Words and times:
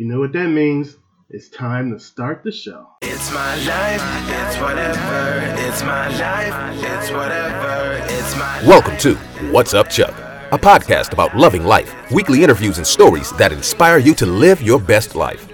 You 0.00 0.06
know 0.06 0.18
what 0.18 0.32
that 0.32 0.48
means? 0.48 0.96
It's 1.28 1.50
time 1.50 1.90
to 1.90 2.00
start 2.00 2.42
the 2.42 2.50
show. 2.50 2.88
It's 3.02 3.30
my 3.34 3.54
life, 3.66 4.00
it's 4.30 4.58
whatever. 4.58 5.68
It's 5.68 5.82
my 5.82 6.08
life, 6.18 6.82
it's 6.82 7.10
whatever. 7.10 8.02
It's 8.04 8.34
my 8.34 8.62
Welcome 8.66 8.96
to 8.96 9.14
What's 9.52 9.74
Up, 9.74 9.90
Chuck, 9.90 10.14
a 10.52 10.58
podcast 10.58 11.12
about 11.12 11.36
loving 11.36 11.64
life, 11.64 11.94
weekly 12.10 12.42
interviews 12.42 12.78
and 12.78 12.86
stories 12.86 13.30
that 13.32 13.52
inspire 13.52 13.98
you 13.98 14.14
to 14.14 14.24
live 14.24 14.62
your 14.62 14.80
best 14.80 15.16
life. 15.16 15.46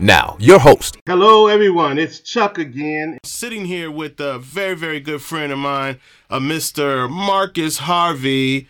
Now, 0.00 0.36
your 0.40 0.58
host, 0.58 0.98
Hello, 1.06 1.46
everyone. 1.46 1.96
It's 1.96 2.18
Chuck 2.18 2.58
again. 2.58 3.18
Sitting 3.22 3.66
here 3.66 3.88
with 3.88 4.18
a 4.18 4.40
very, 4.40 4.74
very 4.74 4.98
good 4.98 5.22
friend 5.22 5.52
of 5.52 5.60
mine, 5.60 6.00
uh, 6.28 6.40
Mr. 6.40 7.08
Marcus 7.08 7.78
Harvey. 7.78 8.66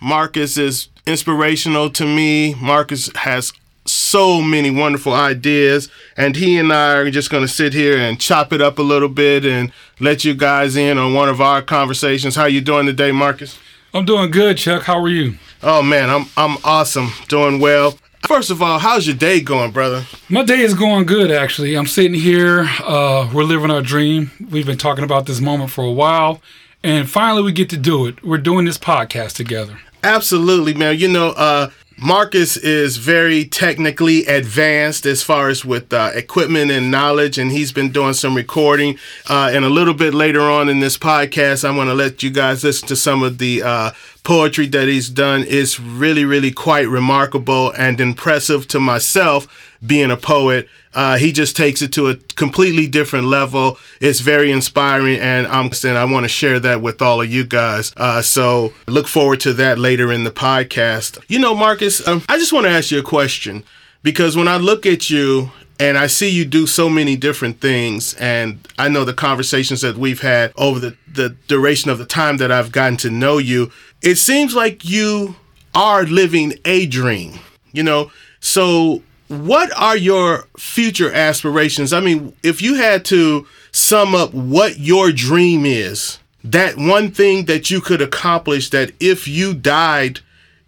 Marcus 0.00 0.56
is 0.56 0.88
inspirational 1.06 1.90
to 1.90 2.04
me. 2.04 2.54
Marcus 2.54 3.10
has 3.16 3.52
so 3.86 4.42
many 4.42 4.70
wonderful 4.70 5.14
ideas, 5.14 5.88
and 6.16 6.36
he 6.36 6.58
and 6.58 6.72
I 6.72 6.92
are 6.94 7.10
just 7.10 7.30
going 7.30 7.42
to 7.42 7.48
sit 7.52 7.72
here 7.72 7.96
and 7.96 8.20
chop 8.20 8.52
it 8.52 8.60
up 8.60 8.78
a 8.78 8.82
little 8.82 9.08
bit 9.08 9.44
and 9.44 9.72
let 9.98 10.24
you 10.24 10.34
guys 10.34 10.76
in 10.76 10.98
on 10.98 11.14
one 11.14 11.28
of 11.28 11.40
our 11.40 11.62
conversations. 11.62 12.36
How 12.36 12.44
you 12.44 12.60
doing 12.60 12.86
today, 12.86 13.12
Marcus? 13.12 13.58
I'm 13.94 14.04
doing 14.04 14.30
good, 14.30 14.58
Chuck. 14.58 14.82
How 14.82 15.00
are 15.00 15.08
you? 15.08 15.38
Oh 15.62 15.82
man, 15.82 16.10
I'm 16.10 16.26
I'm 16.36 16.58
awesome, 16.62 17.10
doing 17.26 17.58
well. 17.58 17.98
First 18.26 18.50
of 18.50 18.60
all, 18.60 18.78
how's 18.78 19.06
your 19.06 19.16
day 19.16 19.40
going, 19.40 19.70
brother? 19.70 20.04
My 20.28 20.44
day 20.44 20.60
is 20.60 20.74
going 20.74 21.06
good, 21.06 21.30
actually. 21.30 21.74
I'm 21.74 21.86
sitting 21.86 22.14
here. 22.14 22.68
Uh, 22.84 23.30
we're 23.32 23.44
living 23.44 23.70
our 23.70 23.80
dream. 23.80 24.30
We've 24.50 24.66
been 24.66 24.76
talking 24.78 25.04
about 25.04 25.26
this 25.26 25.40
moment 25.40 25.70
for 25.70 25.82
a 25.82 25.90
while, 25.90 26.42
and 26.82 27.08
finally 27.08 27.42
we 27.42 27.52
get 27.52 27.70
to 27.70 27.76
do 27.78 28.06
it. 28.06 28.22
We're 28.22 28.36
doing 28.38 28.66
this 28.66 28.76
podcast 28.78 29.34
together. 29.34 29.80
Absolutely, 30.02 30.74
man. 30.74 30.96
You 30.98 31.08
know, 31.08 31.28
uh, 31.30 31.70
Marcus 32.00 32.56
is 32.56 32.96
very 32.98 33.44
technically 33.44 34.24
advanced 34.26 35.04
as 35.04 35.22
far 35.24 35.48
as 35.48 35.64
with 35.64 35.92
uh, 35.92 36.10
equipment 36.14 36.70
and 36.70 36.90
knowledge, 36.90 37.38
and 37.38 37.50
he's 37.50 37.72
been 37.72 37.90
doing 37.90 38.14
some 38.14 38.36
recording. 38.36 38.96
Uh, 39.28 39.50
and 39.52 39.64
a 39.64 39.68
little 39.68 39.94
bit 39.94 40.14
later 40.14 40.42
on 40.42 40.68
in 40.68 40.78
this 40.78 40.96
podcast, 40.96 41.68
I'm 41.68 41.74
going 41.74 41.88
to 41.88 41.94
let 41.94 42.22
you 42.22 42.30
guys 42.30 42.62
listen 42.62 42.86
to 42.88 42.96
some 42.96 43.24
of 43.24 43.38
the 43.38 43.62
uh, 43.64 43.90
poetry 44.24 44.66
that 44.68 44.88
he's 44.88 45.08
done. 45.08 45.44
is 45.44 45.80
really, 45.80 46.24
really 46.24 46.50
quite 46.50 46.88
remarkable 46.88 47.72
and 47.72 48.00
impressive 48.00 48.68
to 48.68 48.80
myself 48.80 49.46
being 49.86 50.10
a 50.10 50.16
poet. 50.16 50.68
Uh, 50.94 51.16
he 51.16 51.32
just 51.32 51.56
takes 51.56 51.82
it 51.82 51.92
to 51.92 52.08
a 52.08 52.16
completely 52.34 52.86
different 52.86 53.26
level. 53.26 53.78
It's 54.00 54.20
very 54.20 54.50
inspiring, 54.50 55.20
and 55.20 55.46
I'm 55.46 55.70
and 55.84 55.96
I 55.98 56.04
want 56.04 56.24
to 56.24 56.28
share 56.28 56.58
that 56.60 56.82
with 56.82 57.00
all 57.00 57.20
of 57.22 57.30
you 57.30 57.44
guys. 57.44 57.92
Uh, 57.96 58.22
so 58.22 58.72
look 58.86 59.06
forward 59.06 59.40
to 59.40 59.52
that 59.54 59.78
later 59.78 60.12
in 60.12 60.24
the 60.24 60.30
podcast. 60.30 61.22
You 61.28 61.38
know, 61.38 61.54
Marcus, 61.54 62.06
um, 62.08 62.22
I 62.28 62.38
just 62.38 62.52
want 62.52 62.66
to 62.66 62.70
ask 62.70 62.90
you 62.90 62.98
a 62.98 63.02
question 63.02 63.64
because 64.02 64.36
when 64.36 64.48
I 64.48 64.56
look 64.56 64.86
at 64.86 65.10
you 65.10 65.52
and 65.80 65.96
I 65.96 66.08
see 66.08 66.28
you 66.28 66.44
do 66.44 66.66
so 66.66 66.88
many 66.88 67.16
different 67.16 67.60
things, 67.60 68.14
and 68.14 68.66
I 68.78 68.88
know 68.88 69.04
the 69.04 69.12
conversations 69.12 69.80
that 69.82 69.96
we've 69.96 70.20
had 70.20 70.52
over 70.56 70.80
the, 70.80 70.96
the 71.06 71.30
duration 71.46 71.90
of 71.90 71.98
the 71.98 72.04
time 72.04 72.38
that 72.38 72.50
I've 72.50 72.72
gotten 72.72 72.96
to 72.98 73.10
know 73.10 73.38
you, 73.38 73.70
it 74.02 74.16
seems 74.16 74.54
like 74.54 74.84
you 74.84 75.36
are 75.74 76.04
living 76.04 76.54
a 76.64 76.86
dream, 76.86 77.38
you 77.72 77.82
know? 77.82 78.10
So 78.40 79.02
what 79.28 79.70
are 79.76 79.96
your 79.96 80.46
future 80.56 81.12
aspirations? 81.12 81.92
I 81.92 82.00
mean, 82.00 82.34
if 82.42 82.62
you 82.62 82.74
had 82.74 83.04
to 83.06 83.46
sum 83.72 84.14
up 84.14 84.32
what 84.32 84.78
your 84.78 85.12
dream 85.12 85.66
is, 85.66 86.18
that 86.44 86.76
one 86.76 87.10
thing 87.10 87.44
that 87.46 87.70
you 87.70 87.80
could 87.80 88.00
accomplish 88.00 88.70
that 88.70 88.92
if 89.00 89.28
you 89.28 89.52
died, 89.54 90.20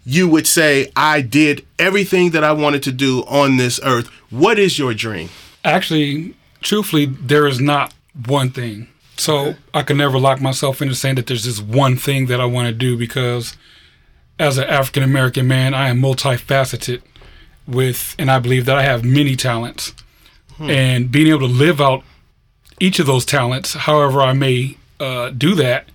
you 0.05 0.29
would 0.29 0.47
say, 0.47 0.91
I 0.97 1.21
did 1.21 1.65
everything 1.79 2.31
that 2.31 2.45
I 2.45 2.53
wanted 2.53 2.83
to 2.85 2.93
do 2.93 3.25
on 3.27 3.57
this 3.57 3.81
earth. 3.83 4.09
What 4.31 4.59
is 4.59 4.79
your 4.79 4.95
dream? 4.95 5.29
Actually, 5.65 6.35
truthfully, 6.61 7.07
there 7.07 7.47
is 7.47 7.61
not 7.61 7.95
one 8.27 8.51
thing. 8.51 8.89
So 9.21 9.55
I 9.75 9.83
can 9.83 9.99
never 9.99 10.19
lock 10.19 10.41
myself 10.41 10.81
into 10.81 10.95
saying 10.95 11.17
that 11.17 11.27
there's 11.27 11.45
this 11.45 11.61
one 11.61 11.99
thing 11.99 12.25
that 12.29 12.41
I 12.41 12.47
want 12.47 12.69
to 12.69 12.73
do 12.73 12.97
because 12.97 13.55
as 14.39 14.57
an 14.57 14.65
African 14.65 15.03
American 15.03 15.47
man, 15.47 15.75
I 15.75 15.91
am 15.91 16.01
multifaceted 16.01 17.03
with, 17.69 18.17
and 18.19 18.31
I 18.31 18.39
believe 18.39 18.65
that 18.65 18.79
I 18.79 18.83
have 18.83 19.05
many 19.05 19.37
talents. 19.37 19.93
And 20.59 21.13
being 21.13 21.27
able 21.27 21.41
to 21.41 21.47
live 21.47 21.83
out 21.83 22.03
each 22.81 22.99
of 22.99 23.05
those 23.05 23.27
talents, 23.27 23.75
however 23.75 24.23
I 24.23 24.33
may 24.33 24.79
uh, 24.99 25.29
do 25.31 25.55
that, 25.55 25.91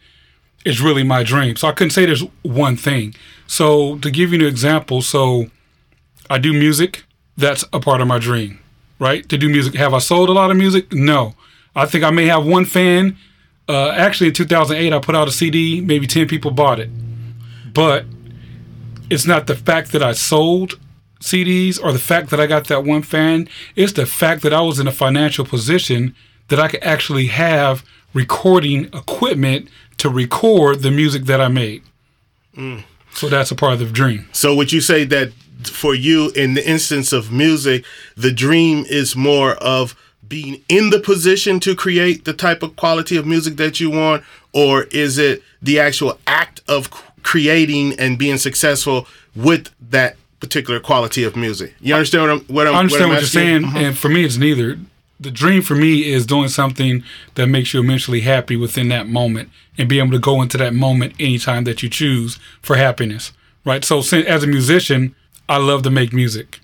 is 0.63 0.79
really 0.79 1.03
my 1.03 1.23
dream. 1.23 1.55
So 1.55 1.67
I 1.67 1.71
couldn't 1.71 1.91
say 1.91 2.05
there's 2.05 2.23
one 2.43 2.77
thing. 2.77 3.15
So 3.47 3.97
to 3.99 4.11
give 4.11 4.33
you 4.33 4.39
an 4.39 4.45
example, 4.45 5.01
so 5.01 5.47
I 6.29 6.37
do 6.37 6.53
music. 6.53 7.05
That's 7.37 7.65
a 7.73 7.79
part 7.79 8.01
of 8.01 8.07
my 8.07 8.19
dream, 8.19 8.59
right? 8.99 9.27
To 9.29 9.37
do 9.37 9.49
music. 9.49 9.73
Have 9.73 9.95
I 9.95 9.99
sold 9.99 10.29
a 10.29 10.33
lot 10.33 10.51
of 10.51 10.57
music? 10.57 10.93
No. 10.93 11.33
I 11.75 11.85
think 11.85 12.03
I 12.03 12.11
may 12.11 12.25
have 12.27 12.45
one 12.45 12.65
fan. 12.65 13.17
Uh, 13.67 13.89
actually, 13.89 14.27
in 14.27 14.33
2008, 14.33 14.93
I 14.93 14.99
put 14.99 15.15
out 15.15 15.27
a 15.27 15.31
CD. 15.31 15.81
Maybe 15.81 16.07
10 16.07 16.27
people 16.27 16.51
bought 16.51 16.79
it. 16.79 16.89
But 17.73 18.05
it's 19.09 19.25
not 19.25 19.47
the 19.47 19.55
fact 19.55 19.91
that 19.91 20.01
I 20.01 20.13
sold 20.13 20.79
CDs 21.19 21.81
or 21.83 21.91
the 21.91 21.99
fact 21.99 22.29
that 22.29 22.39
I 22.39 22.47
got 22.47 22.67
that 22.67 22.83
one 22.83 23.01
fan. 23.01 23.49
It's 23.75 23.93
the 23.93 24.05
fact 24.05 24.41
that 24.43 24.53
I 24.53 24.61
was 24.61 24.79
in 24.79 24.87
a 24.87 24.91
financial 24.91 25.45
position 25.45 26.15
that 26.47 26.59
I 26.59 26.67
could 26.67 26.83
actually 26.83 27.27
have 27.27 27.83
recording 28.13 28.85
equipment 28.85 29.67
to 29.97 30.09
record 30.09 30.81
the 30.81 30.91
music 30.91 31.25
that 31.25 31.41
I 31.41 31.47
made. 31.47 31.83
So 33.13 33.29
that's 33.29 33.51
a 33.51 33.55
part 33.55 33.73
of 33.73 33.79
the 33.79 33.85
dream. 33.85 34.27
So 34.31 34.55
would 34.55 34.71
you 34.71 34.81
say 34.81 35.03
that 35.05 35.31
for 35.63 35.95
you, 35.95 36.31
in 36.31 36.53
the 36.53 36.67
instance 36.67 37.11
of 37.11 37.31
music, 37.31 37.85
the 38.15 38.31
dream 38.31 38.85
is 38.87 39.15
more 39.15 39.55
of 39.55 39.95
being 40.27 40.61
in 40.69 40.89
the 40.89 40.99
position 40.99 41.59
to 41.61 41.75
create 41.75 42.25
the 42.25 42.33
type 42.33 42.63
of 42.63 42.75
quality 42.75 43.17
of 43.17 43.25
music 43.25 43.57
that 43.57 43.79
you 43.79 43.89
want, 43.89 44.23
or 44.53 44.83
is 44.85 45.17
it 45.17 45.43
the 45.61 45.79
actual 45.79 46.19
act 46.27 46.61
of 46.67 46.89
creating 47.23 47.97
and 47.99 48.17
being 48.17 48.37
successful 48.37 49.07
with 49.35 49.69
that 49.89 50.15
particular 50.39 50.79
quality 50.79 51.23
of 51.23 51.35
music? 51.35 51.73
You 51.79 51.95
understand 51.95 52.23
what 52.23 52.31
I'm 52.31 52.55
what 52.55 52.67
I'm 52.67 52.75
I 52.75 52.79
understand 52.79 53.09
what, 53.09 53.15
what, 53.15 53.21
you're 53.21 53.27
saying, 53.27 53.61
mm-hmm. 53.63 53.77
and 53.77 53.97
for 53.97 54.09
me, 54.09 54.25
it's 54.25 54.37
neither. 54.37 54.79
The 55.17 55.31
dream 55.31 55.61
for 55.61 55.75
me 55.75 56.11
is 56.11 56.25
doing 56.25 56.49
something 56.49 57.01
that 57.35 57.47
makes 57.47 57.73
you 57.73 57.79
immensely 57.79 58.21
happy 58.21 58.57
within 58.57 58.89
that 58.89 59.07
moment, 59.07 59.49
and 59.77 59.87
be 59.87 59.99
able 59.99 60.11
to 60.11 60.19
go 60.19 60.41
into 60.41 60.57
that 60.57 60.73
moment 60.73 61.13
anytime 61.19 61.63
that 61.63 61.81
you 61.81 61.89
choose 61.89 62.37
for 62.61 62.75
happiness. 62.75 63.31
Right. 63.63 63.83
So, 63.83 63.99
as 63.99 64.43
a 64.43 64.47
musician, 64.47 65.15
I 65.49 65.57
love 65.57 65.83
to 65.83 65.89
make 65.89 66.13
music. 66.13 66.59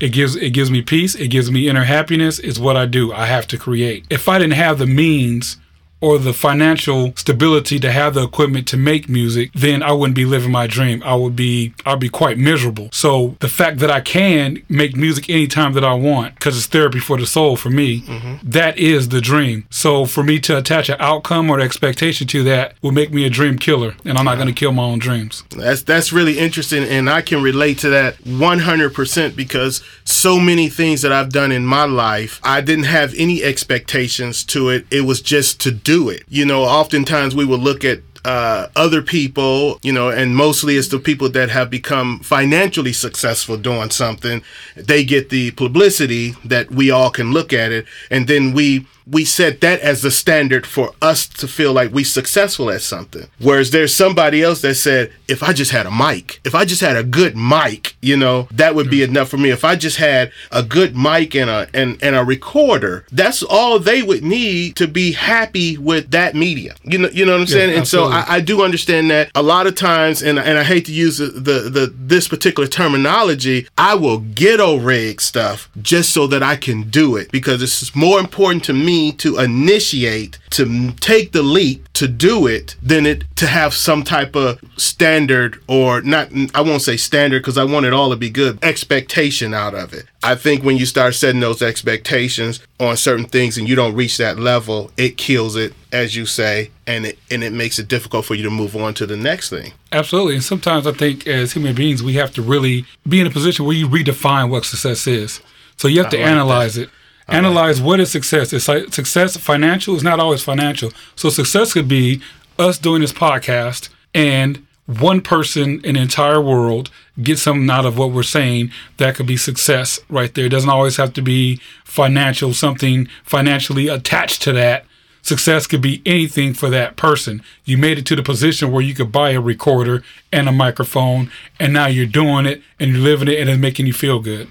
It 0.00 0.08
gives 0.10 0.36
it 0.36 0.50
gives 0.50 0.70
me 0.70 0.82
peace. 0.82 1.14
It 1.14 1.28
gives 1.28 1.50
me 1.50 1.68
inner 1.68 1.84
happiness. 1.84 2.38
It's 2.38 2.58
what 2.58 2.76
I 2.76 2.86
do. 2.86 3.12
I 3.12 3.26
have 3.26 3.46
to 3.48 3.58
create. 3.58 4.04
If 4.10 4.28
I 4.28 4.38
didn't 4.38 4.54
have 4.54 4.78
the 4.78 4.86
means 4.86 5.56
or 6.02 6.18
the 6.18 6.34
financial 6.34 7.14
stability 7.16 7.78
to 7.78 7.90
have 7.92 8.14
the 8.14 8.24
equipment 8.24 8.66
to 8.66 8.76
make 8.76 9.08
music, 9.08 9.50
then 9.54 9.82
I 9.82 9.92
wouldn't 9.92 10.16
be 10.16 10.24
living 10.24 10.50
my 10.50 10.66
dream. 10.66 11.00
I 11.04 11.14
would 11.14 11.36
be 11.36 11.72
I'd 11.86 12.00
be 12.00 12.08
quite 12.08 12.36
miserable. 12.36 12.90
So 12.92 13.36
the 13.38 13.48
fact 13.48 13.78
that 13.78 13.90
I 13.90 14.00
can 14.00 14.62
make 14.68 14.96
music 14.96 15.30
anytime 15.30 15.72
that 15.74 15.84
I 15.84 15.94
want, 15.94 16.34
because 16.34 16.56
it's 16.58 16.66
therapy 16.66 16.98
for 16.98 17.16
the 17.16 17.26
soul 17.26 17.56
for 17.56 17.70
me, 17.70 18.00
mm-hmm. 18.00 18.50
that 18.50 18.76
is 18.76 19.08
the 19.10 19.20
dream. 19.20 19.66
So 19.70 20.04
for 20.04 20.24
me 20.24 20.40
to 20.40 20.58
attach 20.58 20.88
an 20.88 20.96
outcome 20.98 21.48
or 21.48 21.60
expectation 21.60 22.26
to 22.28 22.42
that 22.44 22.74
will 22.82 22.92
make 22.92 23.12
me 23.12 23.24
a 23.24 23.30
dream 23.30 23.56
killer, 23.56 23.94
and 24.04 24.18
I'm 24.18 24.24
not 24.24 24.34
going 24.34 24.48
to 24.48 24.54
kill 24.54 24.72
my 24.72 24.82
own 24.82 24.98
dreams. 24.98 25.44
That's 25.50 25.82
that's 25.82 26.12
really 26.12 26.38
interesting, 26.38 26.82
and 26.82 27.08
I 27.08 27.22
can 27.22 27.40
relate 27.42 27.78
to 27.78 27.90
that 27.90 28.18
100% 28.24 29.36
because 29.36 29.84
so 30.04 30.40
many 30.40 30.68
things 30.68 31.02
that 31.02 31.12
I've 31.12 31.30
done 31.30 31.52
in 31.52 31.64
my 31.64 31.84
life, 31.84 32.40
I 32.42 32.60
didn't 32.60 32.84
have 32.84 33.14
any 33.16 33.44
expectations 33.44 34.42
to 34.46 34.68
it. 34.70 34.84
It 34.90 35.02
was 35.02 35.22
just 35.22 35.60
to 35.60 35.70
do 35.70 35.91
it. 36.08 36.24
You 36.28 36.46
know, 36.46 36.62
oftentimes 36.62 37.34
we 37.34 37.44
will 37.44 37.58
look 37.58 37.84
at 37.84 38.00
uh, 38.24 38.68
other 38.76 39.02
people, 39.02 39.78
you 39.82 39.92
know, 39.92 40.08
and 40.08 40.36
mostly 40.36 40.76
it's 40.76 40.88
the 40.88 40.98
people 40.98 41.28
that 41.30 41.50
have 41.50 41.70
become 41.70 42.20
financially 42.20 42.92
successful 42.92 43.56
doing 43.56 43.90
something. 43.90 44.42
They 44.76 45.04
get 45.04 45.30
the 45.30 45.50
publicity 45.52 46.34
that 46.44 46.70
we 46.70 46.90
all 46.90 47.10
can 47.10 47.32
look 47.32 47.52
at 47.52 47.72
it, 47.72 47.86
and 48.10 48.28
then 48.28 48.52
we 48.52 48.86
we 49.12 49.24
set 49.26 49.60
that 49.60 49.80
as 49.80 50.00
the 50.00 50.10
standard 50.10 50.66
for 50.66 50.94
us 51.02 51.26
to 51.26 51.46
feel 51.46 51.72
like 51.72 51.92
we 51.92 52.02
successful 52.02 52.70
at 52.70 52.80
something. 52.80 53.28
Whereas 53.38 53.70
there's 53.70 53.94
somebody 53.94 54.42
else 54.42 54.62
that 54.62 54.76
said, 54.76 55.12
if 55.28 55.42
I 55.42 55.52
just 55.52 55.70
had 55.70 55.84
a 55.84 55.90
mic, 55.90 56.40
if 56.44 56.54
I 56.54 56.64
just 56.64 56.80
had 56.80 56.96
a 56.96 57.04
good 57.04 57.36
mic, 57.36 57.94
you 58.00 58.16
know, 58.16 58.48
that 58.52 58.74
would 58.74 58.90
be 58.90 59.02
enough 59.02 59.28
for 59.28 59.36
me. 59.36 59.50
If 59.50 59.64
I 59.64 59.76
just 59.76 59.98
had 59.98 60.32
a 60.50 60.62
good 60.62 60.96
mic 60.96 61.34
and 61.34 61.50
a 61.50 61.68
and, 61.74 62.02
and 62.02 62.16
a 62.16 62.24
recorder, 62.24 63.04
that's 63.12 63.42
all 63.42 63.78
they 63.78 64.02
would 64.02 64.24
need 64.24 64.76
to 64.76 64.88
be 64.88 65.12
happy 65.12 65.76
with 65.76 66.10
that 66.12 66.34
media. 66.34 66.74
You 66.82 66.98
know, 66.98 67.08
you 67.10 67.26
know 67.26 67.32
what 67.32 67.42
I'm 67.42 67.46
saying? 67.46 67.76
And 67.76 67.86
so. 67.86 68.04
I, 68.04 68.24
I 68.28 68.40
do 68.40 68.62
understand 68.62 69.10
that 69.10 69.30
a 69.34 69.42
lot 69.42 69.66
of 69.66 69.74
times, 69.74 70.22
and 70.22 70.38
and 70.38 70.58
I 70.58 70.64
hate 70.64 70.86
to 70.86 70.92
use 70.92 71.18
the, 71.18 71.26
the 71.26 71.70
the 71.70 71.92
this 71.94 72.28
particular 72.28 72.68
terminology, 72.68 73.68
I 73.76 73.94
will 73.94 74.18
ghetto 74.18 74.76
rig 74.76 75.20
stuff 75.20 75.70
just 75.80 76.10
so 76.10 76.26
that 76.28 76.42
I 76.42 76.56
can 76.56 76.88
do 76.90 77.16
it 77.16 77.30
because 77.30 77.62
it's 77.62 77.94
more 77.94 78.18
important 78.18 78.64
to 78.64 78.72
me 78.72 79.01
me 79.02 79.12
to 79.12 79.38
initiate, 79.38 80.38
to 80.50 80.92
take 80.92 81.32
the 81.32 81.42
leap 81.42 81.92
to 81.94 82.08
do 82.08 82.46
it, 82.46 82.76
than 82.82 83.06
it 83.06 83.24
to 83.36 83.46
have 83.46 83.74
some 83.74 84.02
type 84.02 84.36
of 84.36 84.60
standard 84.76 85.60
or 85.68 86.00
not. 86.02 86.28
I 86.54 86.60
won't 86.60 86.82
say 86.82 86.96
standard 86.96 87.40
because 87.40 87.58
I 87.58 87.64
want 87.64 87.86
it 87.86 87.92
all 87.92 88.10
to 88.10 88.16
be 88.16 88.30
good. 88.30 88.62
Expectation 88.62 89.54
out 89.54 89.74
of 89.74 89.92
it. 89.92 90.06
I 90.22 90.34
think 90.36 90.62
when 90.62 90.76
you 90.76 90.86
start 90.86 91.14
setting 91.14 91.40
those 91.40 91.62
expectations 91.62 92.60
on 92.78 92.96
certain 92.96 93.26
things 93.26 93.58
and 93.58 93.68
you 93.68 93.74
don't 93.74 93.94
reach 93.94 94.18
that 94.18 94.38
level, 94.38 94.92
it 94.96 95.16
kills 95.16 95.56
it, 95.56 95.74
as 95.90 96.14
you 96.14 96.26
say, 96.26 96.70
and 96.86 97.06
it 97.06 97.18
and 97.30 97.42
it 97.42 97.52
makes 97.52 97.78
it 97.78 97.88
difficult 97.88 98.24
for 98.24 98.34
you 98.34 98.44
to 98.44 98.50
move 98.50 98.76
on 98.76 98.94
to 98.94 99.06
the 99.06 99.16
next 99.16 99.50
thing. 99.50 99.72
Absolutely. 99.90 100.34
And 100.34 100.44
sometimes 100.44 100.86
I 100.86 100.92
think 100.92 101.26
as 101.26 101.52
human 101.52 101.74
beings, 101.74 102.02
we 102.02 102.14
have 102.14 102.32
to 102.34 102.42
really 102.42 102.84
be 103.08 103.20
in 103.20 103.26
a 103.26 103.30
position 103.30 103.64
where 103.64 103.76
you 103.76 103.88
redefine 103.88 104.48
what 104.48 104.64
success 104.64 105.06
is. 105.06 105.40
So 105.76 105.88
you 105.88 106.00
have 106.02 106.12
to 106.12 106.18
like 106.18 106.26
analyze 106.26 106.78
it. 106.78 106.88
Analyze 107.32 107.80
what 107.80 108.00
is 108.00 108.10
success. 108.10 108.52
It's 108.52 108.68
like 108.68 108.92
success 108.92 109.36
financial 109.36 109.96
is 109.96 110.02
not 110.02 110.20
always 110.20 110.42
financial. 110.42 110.92
So 111.16 111.30
success 111.30 111.72
could 111.72 111.88
be 111.88 112.20
us 112.58 112.78
doing 112.78 113.00
this 113.00 113.12
podcast 113.12 113.88
and 114.14 114.66
one 114.86 115.20
person 115.20 115.80
in 115.84 115.94
the 115.94 116.00
entire 116.00 116.40
world 116.40 116.90
get 117.22 117.38
something 117.38 117.70
out 117.70 117.86
of 117.86 117.96
what 117.96 118.10
we're 118.10 118.22
saying 118.22 118.70
that 118.96 119.14
could 119.14 119.26
be 119.26 119.36
success 119.36 120.00
right 120.08 120.34
there. 120.34 120.46
It 120.46 120.50
doesn't 120.50 120.68
always 120.68 120.96
have 120.96 121.12
to 121.14 121.22
be 121.22 121.60
financial, 121.84 122.52
something 122.52 123.08
financially 123.24 123.88
attached 123.88 124.42
to 124.42 124.52
that. 124.52 124.84
Success 125.22 125.68
could 125.68 125.80
be 125.80 126.02
anything 126.04 126.52
for 126.52 126.68
that 126.70 126.96
person. 126.96 127.42
You 127.64 127.78
made 127.78 127.96
it 127.96 128.06
to 128.06 128.16
the 128.16 128.24
position 128.24 128.72
where 128.72 128.82
you 128.82 128.92
could 128.92 129.12
buy 129.12 129.30
a 129.30 129.40
recorder 129.40 130.02
and 130.32 130.48
a 130.48 130.52
microphone, 130.52 131.30
and 131.60 131.72
now 131.72 131.86
you're 131.86 132.06
doing 132.06 132.44
it 132.44 132.60
and 132.80 132.90
you're 132.90 133.00
living 133.00 133.28
it, 133.28 133.38
and 133.38 133.48
it's 133.48 133.60
making 133.60 133.86
you 133.86 133.92
feel 133.92 134.18
good. 134.18 134.50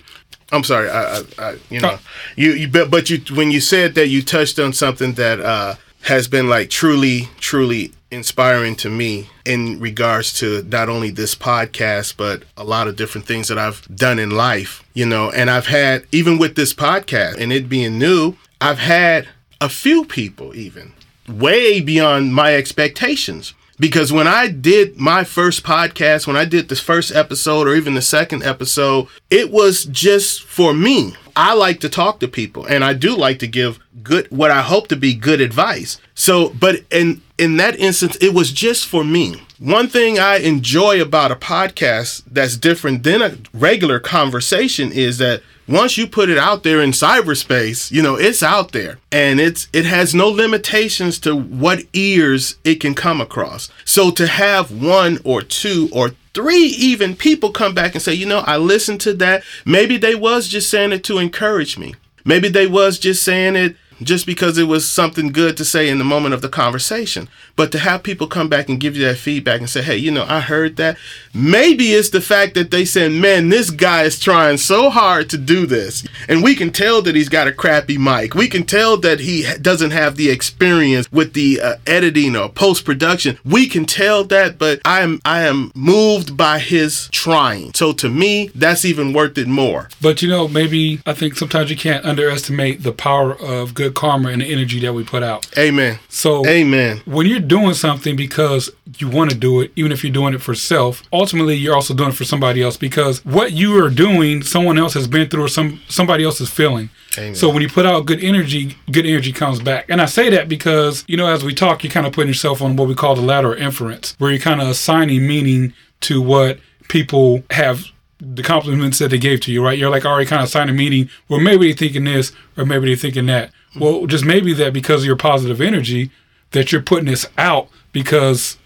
I'm 0.51 0.63
sorry. 0.63 0.89
I, 0.89 1.17
I, 1.17 1.23
I 1.39 1.57
you 1.69 1.79
know, 1.79 1.97
you, 2.35 2.51
you, 2.51 2.67
but, 2.67 2.91
but 2.91 3.09
you, 3.09 3.21
when 3.35 3.51
you 3.51 3.61
said 3.61 3.95
that, 3.95 4.07
you 4.07 4.21
touched 4.21 4.59
on 4.59 4.73
something 4.73 5.13
that 5.13 5.39
uh, 5.39 5.75
has 6.03 6.27
been 6.27 6.49
like 6.49 6.69
truly, 6.69 7.29
truly 7.39 7.93
inspiring 8.09 8.75
to 8.75 8.89
me 8.89 9.29
in 9.45 9.79
regards 9.79 10.33
to 10.39 10.61
not 10.63 10.89
only 10.89 11.09
this 11.09 11.35
podcast, 11.35 12.17
but 12.17 12.43
a 12.57 12.63
lot 12.63 12.87
of 12.87 12.95
different 12.97 13.25
things 13.25 13.47
that 13.47 13.57
I've 13.57 13.87
done 13.95 14.19
in 14.19 14.31
life. 14.31 14.83
You 14.93 15.05
know, 15.05 15.31
and 15.31 15.49
I've 15.49 15.67
had 15.67 16.05
even 16.11 16.37
with 16.37 16.55
this 16.55 16.73
podcast 16.73 17.37
and 17.37 17.53
it 17.53 17.69
being 17.69 17.97
new, 17.97 18.35
I've 18.59 18.79
had 18.79 19.29
a 19.61 19.69
few 19.69 20.05
people 20.05 20.55
even 20.55 20.93
way 21.27 21.79
beyond 21.79 22.33
my 22.33 22.55
expectations 22.55 23.53
because 23.81 24.13
when 24.13 24.27
I 24.27 24.47
did 24.47 24.97
my 24.97 25.23
first 25.23 25.63
podcast, 25.63 26.27
when 26.27 26.35
I 26.35 26.45
did 26.45 26.69
this 26.69 26.79
first 26.79 27.15
episode 27.15 27.67
or 27.67 27.73
even 27.73 27.95
the 27.95 28.01
second 28.03 28.43
episode, 28.43 29.07
it 29.31 29.49
was 29.49 29.85
just 29.85 30.43
for 30.43 30.71
me. 30.71 31.15
I 31.35 31.55
like 31.55 31.79
to 31.79 31.89
talk 31.89 32.19
to 32.19 32.27
people 32.27 32.63
and 32.63 32.83
I 32.83 32.93
do 32.93 33.15
like 33.15 33.39
to 33.39 33.47
give 33.47 33.79
good 34.03 34.27
what 34.29 34.51
I 34.51 34.61
hope 34.61 34.87
to 34.89 34.95
be 34.95 35.15
good 35.15 35.41
advice. 35.41 35.97
So, 36.13 36.49
but 36.49 36.83
in 36.91 37.23
in 37.39 37.57
that 37.57 37.79
instance 37.79 38.17
it 38.17 38.35
was 38.35 38.51
just 38.51 38.85
for 38.85 39.03
me. 39.03 39.41
One 39.57 39.87
thing 39.87 40.19
I 40.19 40.37
enjoy 40.37 41.01
about 41.01 41.31
a 41.31 41.35
podcast 41.35 42.21
that's 42.29 42.57
different 42.57 43.01
than 43.01 43.23
a 43.23 43.35
regular 43.51 43.99
conversation 43.99 44.91
is 44.91 45.17
that 45.17 45.41
once 45.71 45.97
you 45.97 46.05
put 46.05 46.29
it 46.29 46.37
out 46.37 46.63
there 46.63 46.81
in 46.81 46.91
cyberspace, 46.91 47.91
you 47.91 48.01
know, 48.01 48.15
it's 48.15 48.43
out 48.43 48.71
there 48.71 48.99
and 49.11 49.39
it's 49.39 49.67
it 49.73 49.85
has 49.85 50.13
no 50.13 50.27
limitations 50.27 51.19
to 51.19 51.35
what 51.35 51.83
ears 51.93 52.57
it 52.63 52.75
can 52.75 52.93
come 52.93 53.21
across. 53.21 53.69
So 53.85 54.11
to 54.11 54.27
have 54.27 54.71
one 54.71 55.19
or 55.23 55.41
two 55.41 55.89
or 55.93 56.11
three 56.33 56.65
even 56.65 57.15
people 57.15 57.51
come 57.51 57.73
back 57.73 57.93
and 57.93 58.01
say, 58.01 58.13
"You 58.13 58.25
know, 58.25 58.39
I 58.39 58.57
listened 58.57 59.01
to 59.01 59.13
that. 59.15 59.43
Maybe 59.65 59.97
they 59.97 60.15
was 60.15 60.47
just 60.47 60.69
saying 60.69 60.91
it 60.91 61.03
to 61.05 61.17
encourage 61.17 61.77
me. 61.77 61.95
Maybe 62.25 62.49
they 62.49 62.67
was 62.67 62.99
just 62.99 63.23
saying 63.23 63.55
it 63.55 63.75
just 64.03 64.25
because 64.25 64.57
it 64.57 64.65
was 64.65 64.87
something 64.87 65.31
good 65.31 65.57
to 65.57 65.65
say 65.65 65.89
in 65.89 65.97
the 65.97 66.03
moment 66.03 66.33
of 66.33 66.41
the 66.41 66.49
conversation. 66.49 67.29
But 67.55 67.71
to 67.71 67.79
have 67.79 68.03
people 68.03 68.27
come 68.27 68.49
back 68.49 68.69
and 68.69 68.79
give 68.79 68.95
you 68.95 69.05
that 69.05 69.17
feedback 69.17 69.59
and 69.59 69.69
say, 69.69 69.81
hey, 69.81 69.97
you 69.97 70.11
know, 70.11 70.25
I 70.27 70.39
heard 70.39 70.77
that. 70.77 70.97
Maybe 71.33 71.93
it's 71.93 72.09
the 72.09 72.21
fact 72.21 72.55
that 72.55 72.71
they 72.71 72.85
said, 72.85 73.11
man, 73.11 73.49
this 73.49 73.69
guy 73.69 74.03
is 74.03 74.19
trying 74.19 74.57
so 74.57 74.89
hard 74.89 75.29
to 75.29 75.37
do 75.37 75.65
this. 75.65 76.05
And 76.27 76.43
we 76.43 76.55
can 76.55 76.71
tell 76.71 77.01
that 77.03 77.15
he's 77.15 77.29
got 77.29 77.47
a 77.47 77.51
crappy 77.51 77.97
mic. 77.97 78.33
We 78.33 78.47
can 78.47 78.63
tell 78.63 78.97
that 78.97 79.19
he 79.19 79.45
doesn't 79.61 79.91
have 79.91 80.15
the 80.15 80.29
experience 80.29 81.11
with 81.11 81.33
the 81.33 81.61
uh, 81.61 81.75
editing 81.85 82.35
or 82.35 82.49
post 82.49 82.85
production. 82.85 83.37
We 83.45 83.67
can 83.67 83.85
tell 83.85 84.23
that, 84.25 84.57
but 84.57 84.81
I 84.85 85.01
am 85.01 85.19
I 85.25 85.43
am 85.43 85.71
moved 85.75 86.35
by 86.37 86.59
his 86.59 87.07
trying. 87.11 87.73
So 87.73 87.93
to 87.93 88.09
me, 88.09 88.51
that's 88.55 88.85
even 88.85 89.13
worth 89.13 89.37
it 89.37 89.47
more. 89.47 89.89
But 90.01 90.21
you 90.21 90.29
know, 90.29 90.47
maybe 90.47 91.01
I 91.05 91.13
think 91.13 91.35
sometimes 91.35 91.69
you 91.69 91.77
can't 91.77 92.05
underestimate 92.05 92.83
the 92.83 92.91
power 92.91 93.33
of 93.33 93.73
good 93.73 93.90
karma 93.91 94.29
and 94.29 94.41
the 94.41 94.45
energy 94.45 94.79
that 94.79 94.93
we 94.93 95.03
put 95.03 95.23
out. 95.23 95.47
Amen. 95.57 95.99
So 96.09 96.45
Amen. 96.45 97.01
when 97.05 97.27
you're 97.27 97.39
doing 97.39 97.73
something 97.73 98.15
because 98.15 98.69
you 98.97 99.09
want 99.09 99.31
to 99.31 99.37
do 99.37 99.61
it, 99.61 99.71
even 99.75 99.91
if 99.91 100.03
you're 100.03 100.13
doing 100.13 100.33
it 100.33 100.41
for 100.41 100.55
self, 100.55 101.03
ultimately 101.11 101.55
you're 101.55 101.75
also 101.75 101.93
doing 101.93 102.09
it 102.09 102.15
for 102.15 102.25
somebody 102.25 102.61
else 102.61 102.77
because 102.77 103.23
what 103.25 103.53
you 103.53 103.83
are 103.83 103.89
doing, 103.89 104.43
someone 104.43 104.77
else 104.77 104.93
has 104.93 105.07
been 105.07 105.29
through 105.29 105.45
or 105.45 105.47
some 105.47 105.79
somebody 105.87 106.23
else 106.23 106.41
is 106.41 106.49
feeling. 106.49 106.89
Amen. 107.17 107.35
So 107.35 107.49
when 107.49 107.61
you 107.61 107.69
put 107.69 107.85
out 107.85 108.05
good 108.05 108.23
energy, 108.23 108.77
good 108.91 109.05
energy 109.05 109.33
comes 109.33 109.61
back. 109.61 109.85
And 109.89 110.01
I 110.01 110.05
say 110.05 110.29
that 110.29 110.47
because, 110.47 111.03
you 111.07 111.17
know, 111.17 111.27
as 111.27 111.43
we 111.43 111.53
talk, 111.53 111.83
you're 111.83 111.91
kind 111.91 112.07
of 112.07 112.13
putting 112.13 112.29
yourself 112.29 112.61
on 112.61 112.75
what 112.75 112.87
we 112.87 112.95
call 112.95 113.15
the 113.15 113.21
ladder 113.21 113.53
of 113.53 113.59
inference, 113.59 114.15
where 114.17 114.31
you're 114.31 114.39
kind 114.39 114.61
of 114.61 114.67
assigning 114.67 115.27
meaning 115.27 115.73
to 116.01 116.21
what 116.21 116.59
people 116.87 117.43
have 117.51 117.85
the 118.21 118.43
compliments 118.43 118.99
that 118.99 119.09
they 119.09 119.17
gave 119.17 119.41
to 119.41 119.51
you, 119.51 119.63
right? 119.63 119.77
You're 119.77 119.89
like 119.89 120.05
already 120.05 120.27
kind 120.27 120.41
of 120.41 120.47
assigning 120.47 120.75
meaning. 120.75 121.09
Well, 121.27 121.39
maybe 121.39 121.67
they're 121.67 121.77
thinking 121.77 122.03
this 122.03 122.31
or 122.55 122.65
maybe 122.65 122.87
they're 122.87 122.95
thinking 122.95 123.25
that. 123.25 123.51
Well, 123.75 124.05
just 124.05 124.25
maybe 124.25 124.53
that 124.53 124.73
because 124.73 125.01
of 125.01 125.05
your 125.07 125.15
positive 125.15 125.61
energy 125.61 126.11
that 126.51 126.71
you're 126.71 126.81
putting 126.81 127.05
this 127.05 127.25
out 127.37 127.69
because 127.91 128.57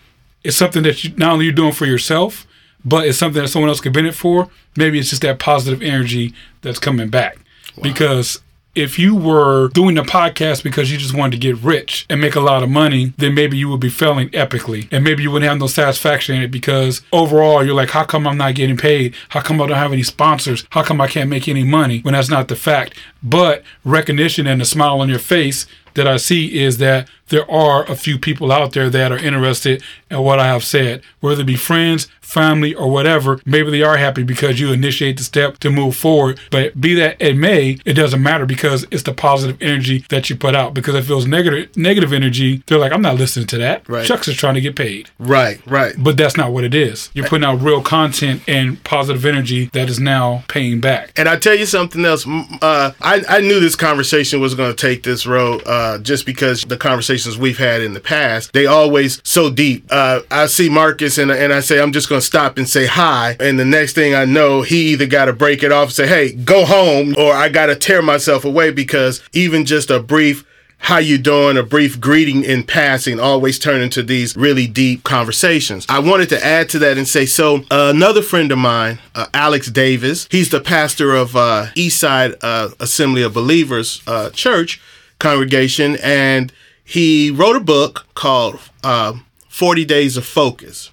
it's 0.44 0.58
something 0.58 0.84
that 0.84 1.04
you 1.04 1.14
not 1.16 1.34
only 1.34 1.46
you're 1.46 1.54
doing 1.54 1.74
for 1.74 1.86
yourself, 1.86 2.48
but 2.84 3.08
it's 3.08 3.18
something 3.18 3.42
that 3.42 3.48
someone 3.48 3.70
else 3.70 3.82
can 3.82 3.92
benefit 3.92 4.18
for. 4.18 4.50
Maybe 4.76 5.00
it's 5.00 5.10
just 5.10 5.22
that 5.24 5.40
positive 5.40 5.82
energy 5.82 6.34
that's 6.62 6.80
coming 6.80 7.10
back. 7.10 7.38
Because 7.82 8.42
if 8.76 9.00
you 9.00 9.16
were 9.16 9.70
doing 9.70 9.96
the 9.96 10.02
podcast 10.02 10.64
because 10.64 10.92
you 10.92 10.98
just 10.98 11.16
wanted 11.16 11.32
to 11.32 11.38
get 11.38 11.58
rich 11.64 12.06
and 12.10 12.20
make 12.20 12.36
a 12.36 12.42
lot 12.42 12.62
of 12.62 12.70
money, 12.70 13.14
then 13.18 13.34
maybe 13.34 13.58
you 13.58 13.70
would 13.70 13.80
be 13.80 13.90
failing 13.90 14.30
epically. 14.30 14.88
And 14.92 15.04
maybe 15.04 15.24
you 15.24 15.32
wouldn't 15.32 15.50
have 15.50 15.60
no 15.60 15.68
satisfaction 15.68 16.36
in 16.36 16.44
it 16.44 16.52
because 16.52 17.02
overall 17.12 17.66
you're 17.66 17.74
like, 17.74 17.92
how 17.92 18.04
come 18.04 18.28
I'm 18.28 18.38
not 18.38 18.56
getting 18.56 18.78
paid? 18.78 19.16
How 19.30 19.42
come 19.42 19.62
I 19.62 19.68
don't 19.68 19.78
have 19.78 19.94
any 19.94 20.04
sponsors? 20.04 20.66
How 20.72 20.84
come 20.84 21.00
I 21.00 21.08
can't 21.08 21.30
make 21.30 21.48
any 21.48 21.64
money 21.64 22.00
when 22.02 22.14
that's 22.14 22.30
not 22.30 22.50
the 22.50 22.56
fact? 22.56 22.96
But 23.24 23.64
recognition 23.84 24.46
and 24.46 24.62
a 24.62 24.66
smile 24.66 25.00
on 25.00 25.10
your 25.10 25.20
face 25.20 25.66
that 25.96 26.08
I 26.08 26.18
see 26.18 26.60
is 26.62 26.78
that 26.78 27.10
there 27.30 27.50
are 27.50 27.84
a 27.90 27.96
few 27.96 28.20
people 28.20 28.52
out 28.52 28.74
there 28.74 28.90
that 28.90 29.12
are 29.12 29.18
interested 29.18 29.82
in 30.12 30.22
what 30.22 30.40
I 30.40 30.48
have 30.48 30.64
said, 30.64 31.02
whether 31.20 31.42
it 31.42 31.46
be 31.46 31.56
friends, 31.56 32.08
family, 32.22 32.74
or 32.74 32.90
whatever. 32.92 33.40
Maybe 33.46 33.72
they 33.72 33.82
are 33.82 33.98
happy 33.98 34.24
because 34.24 34.60
you 34.60 34.72
initiate 34.72 35.18
the 35.18 35.24
step 35.24 35.58
to 35.60 35.72
move 35.72 35.96
forward. 35.96 36.40
But 36.52 36.80
be 36.80 36.94
that 36.96 37.18
it 37.20 37.36
may, 37.36 37.78
it 37.86 37.94
doesn't 37.94 38.22
matter 38.22 38.46
because 38.46 38.86
it's 38.92 39.04
the 39.04 39.14
positive 39.14 39.62
energy 39.62 40.06
that 40.10 40.30
you 40.30 40.36
put 40.36 40.56
out. 40.56 40.74
Because 40.74 40.96
if 40.96 41.10
it 41.10 41.14
was 41.14 41.26
negative 41.26 41.76
negative 41.76 42.14
energy, 42.14 42.64
they're 42.68 42.78
like, 42.78 42.92
I'm 42.92 43.02
not 43.02 43.16
listening 43.16 43.48
to 43.48 43.58
that. 43.60 43.88
Right. 43.90 44.06
Chuck's 44.06 44.28
is 44.28 44.36
trying 44.36 44.56
to 44.56 44.62
get 44.62 44.76
paid. 44.76 45.10
Right, 45.18 45.66
right. 45.66 45.96
But 45.98 46.18
that's 46.18 46.38
not 46.38 46.52
what 46.52 46.64
it 46.64 46.76
is. 46.76 47.10
You're 47.14 47.28
putting 47.28 47.46
out 47.46 47.62
real 47.62 47.82
content 47.82 48.42
and 48.48 48.84
positive 48.84 49.26
energy 49.26 49.70
that 49.74 49.90
is 49.90 50.00
now 50.00 50.44
paying 50.48 50.80
back. 50.82 51.12
And 51.16 51.28
I 51.28 51.38
tell 51.38 51.56
you 51.56 51.66
something 51.66 52.06
else. 52.06 52.26
Uh, 52.28 52.92
I, 53.02 53.24
I 53.28 53.42
knew 53.42 53.60
this 53.60 53.76
conversation 53.76 54.40
was 54.40 54.54
going 54.54 54.76
to 54.76 54.76
take 54.76 55.04
this 55.04 55.26
road 55.26 55.64
uh, 55.66 55.85
just 56.00 56.26
because 56.26 56.64
the 56.64 56.78
conversations 56.78 57.38
we've 57.38 57.58
had 57.58 57.82
in 57.82 57.94
the 57.94 58.00
past, 58.00 58.54
they 58.54 58.66
always 58.66 59.22
so 59.24 59.50
deep. 59.50 59.86
Uh, 59.90 60.22
I 60.32 60.48
see 60.48 60.70
Marcus 60.70 61.18
and, 61.18 61.32
and 61.32 61.54
I 61.54 61.60
say, 61.60 61.82
I'm 61.82 61.92
just 61.92 62.10
going 62.10 62.22
to 62.22 62.26
stop 62.26 62.58
and 62.58 62.68
say 62.68 62.86
hi. 62.86 63.36
And 63.40 63.60
the 63.60 63.66
next 63.66 63.94
thing 63.94 64.14
I 64.14 64.26
know, 64.26 64.62
he 64.62 64.94
either 64.94 65.06
got 65.06 65.26
to 65.26 65.34
break 65.34 65.64
it 65.64 65.72
off 65.72 65.90
and 65.90 65.94
say, 65.94 66.08
hey, 66.08 66.34
go 66.34 66.66
home, 66.66 67.16
or 67.18 67.34
I 67.34 67.50
got 67.50 67.68
to 67.68 67.76
tear 67.76 68.02
myself 68.02 68.46
away 68.46 68.72
because 68.72 69.22
even 69.34 69.66
just 69.66 69.90
a 69.90 70.00
brief 70.00 70.46
how 70.78 70.98
you 70.98 71.18
doing 71.18 71.58
a 71.58 71.64
brief 71.64 72.00
greeting 72.00 72.44
in 72.44 72.64
passing 72.64 73.20
always 73.20 73.58
turn 73.58 73.82
into 73.82 74.04
these 74.04 74.36
really 74.36 74.68
deep 74.68 75.04
conversations 75.04 75.86
i 75.90 75.98
wanted 75.98 76.30
to 76.30 76.46
add 76.46 76.70
to 76.70 76.78
that 76.78 76.98
and 76.98 77.08
say 77.08 77.26
so 77.26 77.58
uh, 77.72 77.92
another 77.96 78.22
friend 78.22 78.52
of 78.52 78.58
mine 78.58 79.00
uh, 79.16 79.26
alex 79.34 79.72
davis 79.72 80.28
he's 80.30 80.50
the 80.50 80.62
pastor 80.62 81.16
of 81.16 81.36
uh, 81.36 81.66
eastside 81.76 82.36
uh, 82.44 82.70
assembly 82.80 83.24
of 83.24 83.34
believers 83.34 84.02
uh, 84.06 84.30
church 84.32 84.82
congregation 85.20 85.98
and 86.04 86.52
he 86.84 87.32
wrote 87.32 87.56
a 87.56 87.62
book 87.62 88.06
called 88.14 88.60
uh, 88.84 89.14
40 89.50 89.86
days 89.86 90.18
of 90.18 90.26
focus 90.26 90.92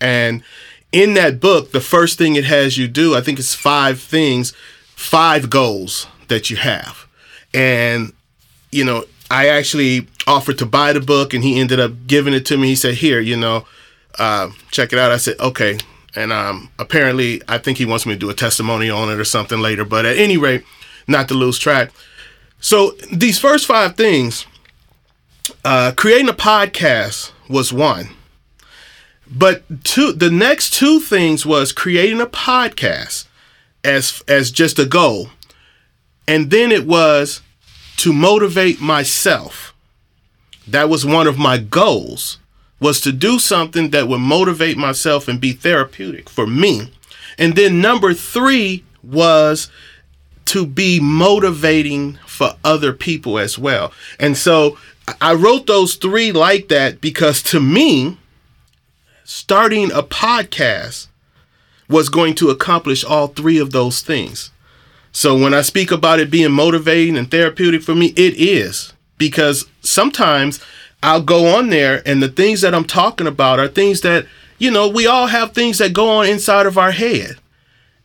and 0.00 0.42
in 0.92 1.14
that 1.14 1.40
book 1.40 1.72
the 1.72 1.80
first 1.80 2.18
thing 2.18 2.36
it 2.36 2.44
has 2.44 2.76
you 2.76 2.86
do 2.86 3.14
i 3.14 3.20
think 3.20 3.38
it's 3.38 3.54
five 3.54 4.00
things 4.00 4.52
five 4.94 5.48
goals 5.48 6.06
that 6.28 6.50
you 6.50 6.56
have 6.56 7.06
and 7.54 8.12
you 8.72 8.84
know, 8.84 9.04
I 9.30 9.48
actually 9.48 10.08
offered 10.26 10.58
to 10.58 10.66
buy 10.66 10.92
the 10.92 11.00
book 11.00 11.34
and 11.34 11.44
he 11.44 11.60
ended 11.60 11.78
up 11.78 11.92
giving 12.06 12.34
it 12.34 12.46
to 12.46 12.56
me. 12.56 12.68
He 12.68 12.74
said, 12.74 12.94
Here, 12.94 13.20
you 13.20 13.36
know, 13.36 13.66
uh, 14.18 14.50
check 14.70 14.92
it 14.92 14.98
out. 14.98 15.12
I 15.12 15.18
said, 15.18 15.38
Okay. 15.38 15.78
And 16.14 16.32
um, 16.32 16.70
apparently, 16.78 17.40
I 17.48 17.56
think 17.56 17.78
he 17.78 17.86
wants 17.86 18.04
me 18.04 18.12
to 18.12 18.18
do 18.18 18.28
a 18.28 18.34
testimony 18.34 18.90
on 18.90 19.08
it 19.10 19.18
or 19.18 19.24
something 19.24 19.60
later. 19.60 19.84
But 19.84 20.04
at 20.04 20.18
any 20.18 20.36
rate, 20.36 20.64
not 21.06 21.28
to 21.28 21.34
lose 21.34 21.58
track. 21.58 21.90
So 22.62 22.92
these 23.12 23.40
first 23.40 23.66
five 23.66 23.96
things, 23.96 24.46
uh, 25.64 25.92
creating 25.96 26.28
a 26.28 26.32
podcast 26.32 27.32
was 27.48 27.72
one. 27.72 28.10
But 29.28 29.64
two, 29.84 30.12
the 30.12 30.30
next 30.30 30.72
two 30.72 31.00
things 31.00 31.44
was 31.44 31.72
creating 31.72 32.20
a 32.20 32.26
podcast 32.26 33.26
as 33.82 34.22
as 34.28 34.52
just 34.52 34.78
a 34.78 34.86
goal, 34.86 35.30
and 36.28 36.50
then 36.50 36.70
it 36.70 36.86
was 36.86 37.40
to 37.96 38.12
motivate 38.12 38.80
myself. 38.80 39.74
That 40.68 40.88
was 40.88 41.04
one 41.04 41.26
of 41.26 41.38
my 41.38 41.58
goals 41.58 42.38
was 42.78 43.00
to 43.00 43.12
do 43.12 43.38
something 43.40 43.90
that 43.90 44.06
would 44.06 44.20
motivate 44.20 44.76
myself 44.76 45.26
and 45.26 45.40
be 45.40 45.52
therapeutic 45.52 46.28
for 46.28 46.46
me. 46.46 46.92
And 47.38 47.54
then 47.54 47.80
number 47.80 48.12
3 48.12 48.84
was 49.02 49.70
to 50.52 50.66
be 50.66 51.00
motivating 51.00 52.18
for 52.26 52.54
other 52.62 52.92
people 52.92 53.38
as 53.38 53.58
well. 53.58 53.90
And 54.20 54.36
so 54.36 54.76
I 55.18 55.32
wrote 55.32 55.66
those 55.66 55.94
three 55.94 56.30
like 56.30 56.68
that 56.68 57.00
because 57.00 57.42
to 57.44 57.58
me, 57.58 58.18
starting 59.24 59.90
a 59.92 60.02
podcast 60.02 61.06
was 61.88 62.10
going 62.10 62.34
to 62.34 62.50
accomplish 62.50 63.02
all 63.02 63.28
three 63.28 63.56
of 63.56 63.70
those 63.70 64.02
things. 64.02 64.50
So 65.10 65.38
when 65.38 65.54
I 65.54 65.62
speak 65.62 65.90
about 65.90 66.20
it 66.20 66.30
being 66.30 66.52
motivating 66.52 67.16
and 67.16 67.30
therapeutic 67.30 67.82
for 67.82 67.94
me, 67.94 68.08
it 68.08 68.34
is 68.34 68.92
because 69.16 69.64
sometimes 69.80 70.60
I'll 71.02 71.22
go 71.22 71.56
on 71.56 71.70
there 71.70 72.02
and 72.04 72.22
the 72.22 72.28
things 72.28 72.60
that 72.60 72.74
I'm 72.74 72.84
talking 72.84 73.26
about 73.26 73.58
are 73.58 73.68
things 73.68 74.02
that, 74.02 74.26
you 74.58 74.70
know, 74.70 74.86
we 74.86 75.06
all 75.06 75.28
have 75.28 75.52
things 75.52 75.78
that 75.78 75.94
go 75.94 76.10
on 76.10 76.26
inside 76.26 76.66
of 76.66 76.76
our 76.76 76.92
head. 76.92 77.36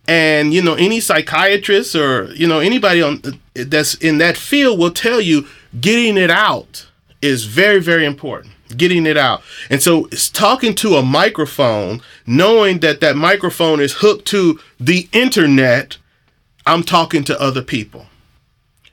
And, 0.07 0.53
you 0.53 0.61
know, 0.61 0.75
any 0.75 0.99
psychiatrist 0.99 1.95
or, 1.95 2.25
you 2.33 2.47
know, 2.47 2.59
anybody 2.59 3.01
on 3.01 3.21
that's 3.53 3.95
in 3.95 4.19
that 4.19 4.37
field 4.37 4.79
will 4.79 4.91
tell 4.91 5.19
you 5.19 5.47
getting 5.81 6.17
it 6.17 6.31
out 6.31 6.87
is 7.21 7.43
very, 7.45 7.81
very 7.81 8.05
important. 8.05 8.53
Getting 8.75 9.05
it 9.05 9.17
out. 9.17 9.41
And 9.69 9.81
so 9.81 10.05
it's 10.05 10.29
talking 10.29 10.75
to 10.75 10.95
a 10.95 11.03
microphone, 11.03 12.01
knowing 12.25 12.79
that 12.79 13.01
that 13.01 13.15
microphone 13.15 13.79
is 13.79 13.93
hooked 13.93 14.25
to 14.27 14.59
the 14.79 15.09
internet, 15.11 15.97
I'm 16.65 16.83
talking 16.83 17.23
to 17.25 17.41
other 17.41 17.61
people 17.61 18.07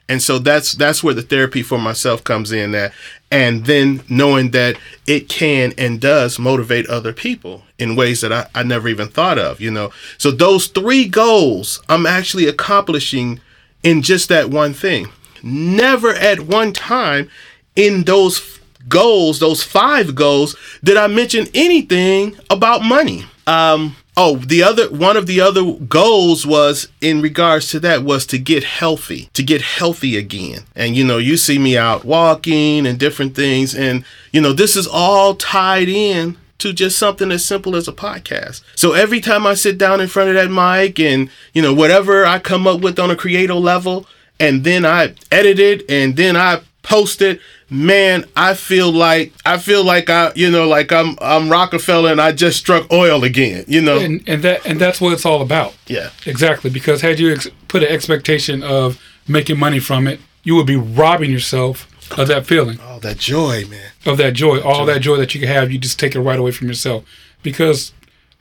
and 0.08 0.22
so 0.22 0.38
that's 0.38 0.72
that's 0.72 1.02
where 1.02 1.14
the 1.14 1.22
therapy 1.22 1.62
for 1.62 1.78
myself 1.78 2.22
comes 2.24 2.52
in 2.52 2.72
that 2.72 2.92
and 3.30 3.64
then 3.64 4.02
knowing 4.08 4.50
that 4.50 4.76
it 5.06 5.28
can 5.28 5.72
and 5.78 6.00
does 6.00 6.38
motivate 6.38 6.86
other 6.86 7.12
people 7.12 7.62
in 7.78 7.96
ways 7.96 8.20
that 8.20 8.32
I, 8.32 8.46
I 8.54 8.62
never 8.62 8.88
even 8.88 9.08
thought 9.08 9.38
of 9.38 9.60
you 9.60 9.70
know? 9.70 9.92
So 10.18 10.30
those 10.30 10.66
three 10.66 11.06
goals 11.06 11.82
i'm 11.88 12.06
actually 12.06 12.46
accomplishing 12.46 13.40
in 13.82 14.00
just 14.02 14.30
that 14.30 14.48
one 14.48 14.72
thing. 14.72 15.08
Never 15.42 16.14
at 16.14 16.40
one 16.40 16.72
time 16.72 17.28
in 17.76 18.04
those 18.04 18.60
goals 18.88 19.40
those 19.40 19.62
five 19.62 20.14
goals 20.14 20.56
did 20.82 20.96
i 20.96 21.06
mention 21.06 21.46
anything 21.54 22.36
about 22.50 22.82
money. 22.82 23.24
Um 23.46 23.96
Oh, 24.16 24.36
the 24.36 24.62
other 24.62 24.88
one 24.90 25.16
of 25.16 25.26
the 25.26 25.40
other 25.40 25.72
goals 25.72 26.46
was 26.46 26.88
in 27.00 27.20
regards 27.20 27.68
to 27.70 27.80
that 27.80 28.04
was 28.04 28.24
to 28.26 28.38
get 28.38 28.62
healthy, 28.62 29.28
to 29.32 29.42
get 29.42 29.60
healthy 29.60 30.16
again. 30.16 30.60
And 30.76 30.96
you 30.96 31.04
know, 31.04 31.18
you 31.18 31.36
see 31.36 31.58
me 31.58 31.76
out 31.76 32.04
walking 32.04 32.86
and 32.86 32.98
different 32.98 33.34
things 33.34 33.74
and 33.74 34.04
you 34.32 34.40
know, 34.40 34.52
this 34.52 34.76
is 34.76 34.86
all 34.86 35.34
tied 35.34 35.88
in 35.88 36.36
to 36.58 36.72
just 36.72 36.98
something 36.98 37.32
as 37.32 37.44
simple 37.44 37.74
as 37.74 37.88
a 37.88 37.92
podcast. 37.92 38.62
So 38.76 38.92
every 38.92 39.20
time 39.20 39.46
I 39.46 39.54
sit 39.54 39.78
down 39.78 40.00
in 40.00 40.08
front 40.08 40.30
of 40.30 40.36
that 40.36 40.50
mic 40.50 41.00
and 41.00 41.28
you 41.52 41.62
know, 41.62 41.74
whatever 41.74 42.24
I 42.24 42.38
come 42.38 42.66
up 42.66 42.80
with 42.80 42.98
on 43.00 43.10
a 43.10 43.16
creative 43.16 43.56
level 43.56 44.06
and 44.38 44.62
then 44.62 44.84
I 44.84 45.14
edit 45.32 45.58
it 45.58 45.84
and 45.90 46.16
then 46.16 46.36
I 46.36 46.60
post 46.82 47.20
it 47.20 47.40
man 47.74 48.24
i 48.36 48.54
feel 48.54 48.92
like 48.92 49.32
i 49.44 49.58
feel 49.58 49.84
like 49.84 50.08
i 50.08 50.30
you 50.36 50.48
know 50.48 50.68
like 50.68 50.92
i'm 50.92 51.16
i'm 51.20 51.48
rockefeller 51.48 52.12
and 52.12 52.20
i 52.20 52.30
just 52.30 52.56
struck 52.56 52.90
oil 52.92 53.24
again 53.24 53.64
you 53.66 53.80
know? 53.80 53.98
And, 53.98 54.22
and 54.26 54.42
that 54.42 54.66
and 54.66 54.80
that's 54.80 55.00
what 55.00 55.12
it's 55.12 55.26
all 55.26 55.42
about. 55.42 55.74
Yeah. 55.86 56.10
Exactly. 56.26 56.70
Because 56.70 57.00
had 57.00 57.18
you 57.18 57.32
ex- 57.32 57.48
put 57.68 57.82
an 57.82 57.88
expectation 57.88 58.62
of 58.62 59.00
making 59.28 59.58
money 59.58 59.78
from 59.78 60.06
it 60.06 60.20
you 60.42 60.54
would 60.56 60.66
be 60.66 60.76
robbing 60.76 61.30
yourself 61.30 61.88
of 62.18 62.28
that 62.28 62.46
feeling. 62.46 62.78
Oh 62.82 62.98
that 63.00 63.18
joy 63.18 63.64
man. 63.66 63.90
Of 64.06 64.18
that 64.18 64.34
joy. 64.34 64.60
All 64.60 64.84
that 64.86 65.00
joy 65.00 65.16
that 65.16 65.34
you 65.34 65.40
can 65.40 65.48
have 65.48 65.72
you 65.72 65.78
just 65.78 65.98
take 65.98 66.14
it 66.14 66.20
right 66.20 66.38
away 66.38 66.50
from 66.50 66.68
yourself. 66.68 67.04
Because 67.42 67.92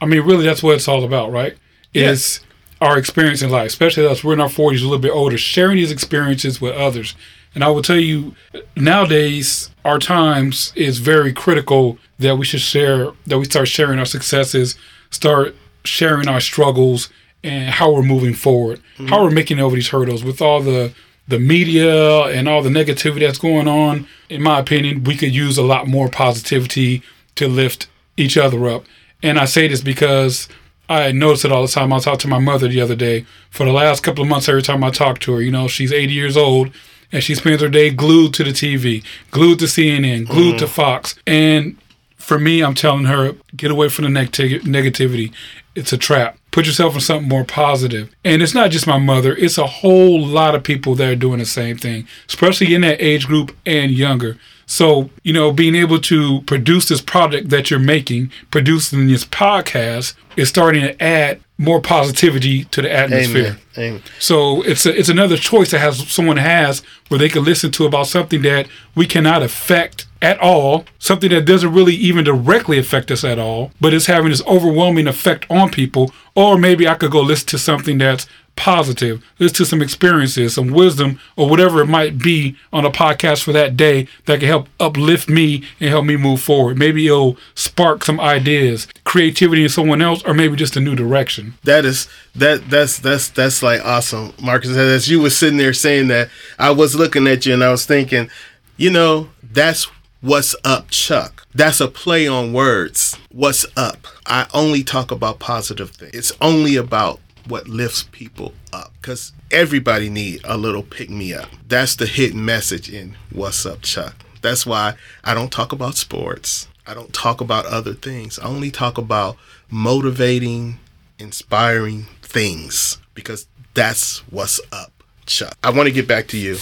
i 0.01 0.05
mean 0.05 0.21
really 0.21 0.45
that's 0.45 0.61
what 0.61 0.75
it's 0.75 0.87
all 0.87 1.03
about 1.03 1.31
right? 1.31 1.57
Is 1.93 2.39
our 2.81 2.97
experience 2.97 3.41
in 3.41 3.49
life 3.49 3.67
especially 3.67 4.05
us. 4.05 4.23
We're 4.23 4.33
in 4.33 4.41
our 4.41 4.49
40s 4.49 4.79
a 4.79 4.83
little 4.83 4.99
bit 4.99 5.11
older 5.11 5.37
sharing 5.37 5.77
these 5.77 5.91
experiences 5.91 6.59
with 6.59 6.75
others 6.75 7.15
and 7.55 7.63
I 7.63 7.69
will 7.69 7.81
tell 7.81 7.99
you, 7.99 8.35
nowadays, 8.75 9.69
our 9.85 9.99
times 9.99 10.73
is 10.75 10.99
very 10.99 11.33
critical 11.33 11.97
that 12.19 12.37
we 12.37 12.45
should 12.45 12.61
share, 12.61 13.11
that 13.27 13.37
we 13.37 13.45
start 13.45 13.67
sharing 13.67 13.99
our 13.99 14.05
successes, 14.05 14.75
start 15.11 15.55
sharing 15.83 16.27
our 16.27 16.39
struggles, 16.39 17.09
and 17.43 17.69
how 17.69 17.91
we're 17.91 18.01
moving 18.03 18.33
forward, 18.33 18.79
mm-hmm. 18.97 19.07
how 19.07 19.23
we're 19.23 19.31
making 19.31 19.59
over 19.59 19.75
these 19.75 19.89
hurdles 19.89 20.23
with 20.23 20.41
all 20.41 20.61
the 20.61 20.93
the 21.25 21.39
media 21.39 22.23
and 22.25 22.49
all 22.49 22.61
the 22.61 22.69
negativity 22.69 23.21
that's 23.21 23.37
going 23.37 23.67
on. 23.67 24.05
In 24.29 24.43
my 24.43 24.59
opinion, 24.59 25.05
we 25.05 25.15
could 25.15 25.33
use 25.33 25.57
a 25.57 25.63
lot 25.63 25.87
more 25.87 26.09
positivity 26.09 27.01
to 27.35 27.47
lift 27.47 27.87
each 28.17 28.35
other 28.35 28.67
up. 28.67 28.83
And 29.21 29.39
I 29.39 29.45
say 29.45 29.69
this 29.69 29.79
because 29.79 30.49
I 30.89 31.13
notice 31.13 31.45
it 31.45 31.51
all 31.51 31.61
the 31.61 31.71
time. 31.71 31.93
I 31.93 31.99
talked 31.99 32.21
to 32.21 32.27
my 32.27 32.39
mother 32.39 32.67
the 32.67 32.81
other 32.81 32.95
day. 32.95 33.25
For 33.49 33.65
the 33.65 33.71
last 33.71 34.03
couple 34.03 34.23
of 34.23 34.29
months, 34.29 34.49
every 34.49 34.63
time 34.63 34.83
I 34.83 34.89
talk 34.89 35.19
to 35.19 35.33
her, 35.35 35.41
you 35.41 35.49
know, 35.49 35.69
she's 35.69 35.93
80 35.93 36.11
years 36.11 36.35
old 36.35 36.71
and 37.13 37.23
she 37.23 37.35
spends 37.35 37.61
her 37.61 37.69
day 37.69 37.91
glued 37.91 38.33
to 38.33 38.43
the 38.43 38.49
TV, 38.49 39.03
glued 39.31 39.59
to 39.59 39.65
CNN, 39.65 40.27
glued 40.27 40.55
mm. 40.55 40.59
to 40.59 40.67
Fox. 40.67 41.17
And 41.25 41.77
for 42.17 42.39
me, 42.39 42.61
I'm 42.61 42.73
telling 42.73 43.05
her, 43.05 43.33
get 43.55 43.71
away 43.71 43.87
from 43.87 44.03
the 44.05 44.09
neg- 44.09 44.31
negativity. 44.31 45.31
It's 45.75 45.93
a 45.93 45.97
trap. 45.97 46.37
Put 46.51 46.65
yourself 46.65 46.95
in 46.95 47.01
something 47.01 47.29
more 47.29 47.45
positive. 47.45 48.13
And 48.25 48.41
it's 48.41 48.53
not 48.53 48.71
just 48.71 48.87
my 48.87 48.97
mother, 48.97 49.35
it's 49.35 49.57
a 49.57 49.67
whole 49.67 50.25
lot 50.25 50.55
of 50.55 50.63
people 50.63 50.95
that 50.95 51.09
are 51.09 51.15
doing 51.15 51.39
the 51.39 51.45
same 51.45 51.77
thing, 51.77 52.07
especially 52.27 52.73
in 52.73 52.81
that 52.81 53.01
age 53.01 53.27
group 53.27 53.55
and 53.65 53.91
younger. 53.91 54.37
So, 54.73 55.11
you 55.21 55.33
know, 55.33 55.51
being 55.51 55.75
able 55.75 55.99
to 55.99 56.41
produce 56.41 56.87
this 56.87 56.99
product 56.99 57.49
that 57.49 57.69
you're 57.69 57.79
making, 57.79 58.31
producing 58.49 59.05
this 59.05 59.23
podcast, 59.23 60.15
is 60.35 60.49
starting 60.49 60.81
to 60.81 60.99
add 60.99 61.39
more 61.59 61.79
positivity 61.79 62.63
to 62.65 62.81
the 62.81 62.91
atmosphere. 62.91 63.59
Amen. 63.77 63.91
Amen. 63.91 64.03
So 64.17 64.63
it's 64.63 64.87
a, 64.87 64.97
it's 64.97 65.09
another 65.09 65.37
choice 65.37 65.69
that 65.69 65.79
has 65.79 66.09
someone 66.09 66.37
has 66.37 66.81
where 67.09 67.19
they 67.19 67.29
can 67.29 67.43
listen 67.43 67.69
to 67.73 67.85
about 67.85 68.07
something 68.07 68.41
that 68.41 68.67
we 68.95 69.05
cannot 69.05 69.43
affect 69.43 70.07
at 70.23 70.39
all, 70.39 70.85
something 70.97 71.29
that 71.29 71.45
doesn't 71.45 71.71
really 71.71 71.93
even 71.93 72.23
directly 72.23 72.79
affect 72.79 73.11
us 73.11 73.23
at 73.23 73.37
all, 73.37 73.71
but 73.79 73.93
it's 73.93 74.07
having 74.07 74.31
this 74.31 74.43
overwhelming 74.47 75.05
effect 75.05 75.45
on 75.51 75.69
people. 75.69 76.11
Or 76.33 76.57
maybe 76.57 76.87
I 76.87 76.95
could 76.95 77.11
go 77.11 77.21
listen 77.21 77.47
to 77.49 77.59
something 77.59 77.99
that's 77.99 78.25
positive, 78.55 79.23
listen 79.39 79.57
to 79.57 79.65
some 79.65 79.81
experiences, 79.81 80.55
some 80.55 80.69
wisdom, 80.69 81.19
or 81.35 81.49
whatever 81.49 81.81
it 81.81 81.87
might 81.87 82.17
be 82.17 82.55
on 82.71 82.85
a 82.85 82.91
podcast 82.91 83.43
for 83.43 83.51
that 83.51 83.75
day 83.75 84.07
that 84.25 84.39
can 84.39 84.47
help 84.47 84.67
uplift 84.79 85.27
me 85.29 85.63
and 85.79 85.89
help 85.89 86.05
me 86.05 86.15
move 86.15 86.41
forward. 86.41 86.77
Maybe 86.77 87.07
it'll 87.07 87.37
spark 87.55 88.03
some 88.03 88.19
ideas, 88.19 88.87
creativity 89.03 89.63
in 89.63 89.69
someone 89.69 90.01
else, 90.01 90.23
or 90.23 90.33
maybe 90.33 90.55
just 90.55 90.77
a 90.77 90.79
new 90.79 90.95
direction. 90.95 91.55
That 91.63 91.85
is 91.85 92.07
that 92.35 92.69
that's 92.69 92.99
that's 92.99 93.29
that's 93.29 93.63
like 93.63 93.83
awesome, 93.85 94.33
Marcus. 94.41 94.75
As 94.75 95.09
you 95.09 95.21
were 95.21 95.29
sitting 95.29 95.57
there 95.57 95.73
saying 95.73 96.07
that, 96.09 96.29
I 96.59 96.71
was 96.71 96.95
looking 96.95 97.27
at 97.27 97.45
you 97.45 97.53
and 97.53 97.63
I 97.63 97.71
was 97.71 97.85
thinking, 97.85 98.29
you 98.77 98.89
know, 98.89 99.29
that's 99.41 99.87
what's 100.21 100.55
up, 100.63 100.89
Chuck. 100.89 101.45
That's 101.53 101.79
a 101.79 101.87
play 101.87 102.27
on 102.27 102.53
words. 102.53 103.17
What's 103.31 103.65
up? 103.75 104.07
I 104.25 104.47
only 104.53 104.83
talk 104.83 105.11
about 105.11 105.39
positive 105.39 105.91
things. 105.91 106.13
It's 106.13 106.31
only 106.41 106.75
about 106.75 107.19
what 107.47 107.67
lifts 107.67 108.03
people 108.11 108.53
up 108.71 108.93
because 109.01 109.33
everybody 109.51 110.09
need 110.09 110.41
a 110.43 110.57
little 110.57 110.83
pick 110.83 111.09
me 111.09 111.33
up. 111.33 111.49
That's 111.67 111.95
the 111.95 112.05
hidden 112.05 112.43
message 112.43 112.91
in 112.91 113.15
what's 113.31 113.65
up 113.65 113.81
chuck. 113.81 114.15
That's 114.41 114.65
why 114.65 114.95
i 115.23 115.33
don't 115.33 115.51
talk 115.51 115.71
about 115.71 115.95
sports. 115.95 116.67
I 116.85 116.93
don't 116.93 117.13
talk 117.13 117.39
about 117.39 117.65
other 117.65 117.93
things. 117.93 118.37
I 118.39 118.45
only 118.45 118.71
talk 118.71 118.97
about 118.97 119.37
motivating 119.69 120.79
inspiring 121.17 122.07
things 122.21 122.97
because 123.13 123.47
that's 123.73 124.19
what's 124.29 124.59
up 124.71 124.91
chuck. 125.25 125.57
I 125.63 125.69
want 125.69 125.87
to 125.87 125.93
get 125.93 126.07
back 126.07 126.27
to 126.29 126.37
you 126.37 126.57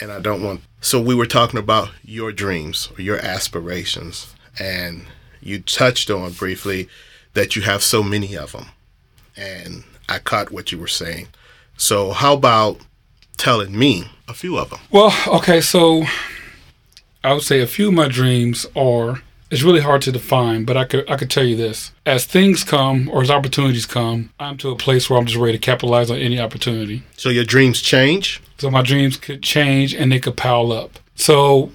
and 0.00 0.10
i 0.10 0.18
don't 0.18 0.42
want 0.42 0.60
so 0.80 1.00
we 1.00 1.14
were 1.14 1.26
talking 1.26 1.58
about 1.58 1.90
your 2.02 2.32
dreams 2.32 2.90
or 2.96 3.02
your 3.02 3.18
aspirations 3.18 4.34
and 4.58 5.04
you 5.40 5.60
touched 5.60 6.10
on 6.10 6.32
briefly 6.32 6.88
that 7.34 7.54
you 7.54 7.62
have 7.62 7.82
so 7.82 8.02
many 8.02 8.36
of 8.36 8.52
them 8.52 8.66
and 9.40 9.84
I 10.08 10.18
caught 10.18 10.50
what 10.50 10.70
you 10.70 10.78
were 10.78 10.86
saying. 10.88 11.28
So, 11.76 12.12
how 12.12 12.34
about 12.34 12.78
telling 13.36 13.76
me 13.78 14.04
a 14.28 14.34
few 14.34 14.58
of 14.58 14.70
them? 14.70 14.80
Well, 14.90 15.14
okay, 15.26 15.60
so 15.60 16.04
I 17.24 17.32
would 17.32 17.42
say 17.42 17.60
a 17.60 17.66
few 17.66 17.88
of 17.88 17.94
my 17.94 18.08
dreams 18.08 18.66
are. 18.76 19.22
It's 19.50 19.64
really 19.64 19.80
hard 19.80 20.00
to 20.02 20.12
define, 20.12 20.64
but 20.64 20.76
I 20.76 20.84
could 20.84 21.10
I 21.10 21.16
could 21.16 21.28
tell 21.30 21.42
you 21.42 21.56
this: 21.56 21.90
as 22.06 22.24
things 22.24 22.62
come 22.62 23.08
or 23.08 23.20
as 23.22 23.30
opportunities 23.30 23.84
come, 23.84 24.30
I'm 24.38 24.56
to 24.58 24.70
a 24.70 24.76
place 24.76 25.10
where 25.10 25.18
I'm 25.18 25.26
just 25.26 25.38
ready 25.38 25.58
to 25.58 25.58
capitalize 25.58 26.08
on 26.08 26.18
any 26.18 26.38
opportunity. 26.38 27.02
So 27.16 27.30
your 27.30 27.44
dreams 27.44 27.80
change. 27.80 28.40
so 28.58 28.70
my 28.70 28.82
dreams 28.82 29.16
could 29.16 29.42
change 29.42 29.92
and 29.92 30.12
they 30.12 30.20
could 30.20 30.36
pile 30.36 30.70
up. 30.70 31.00
So 31.16 31.72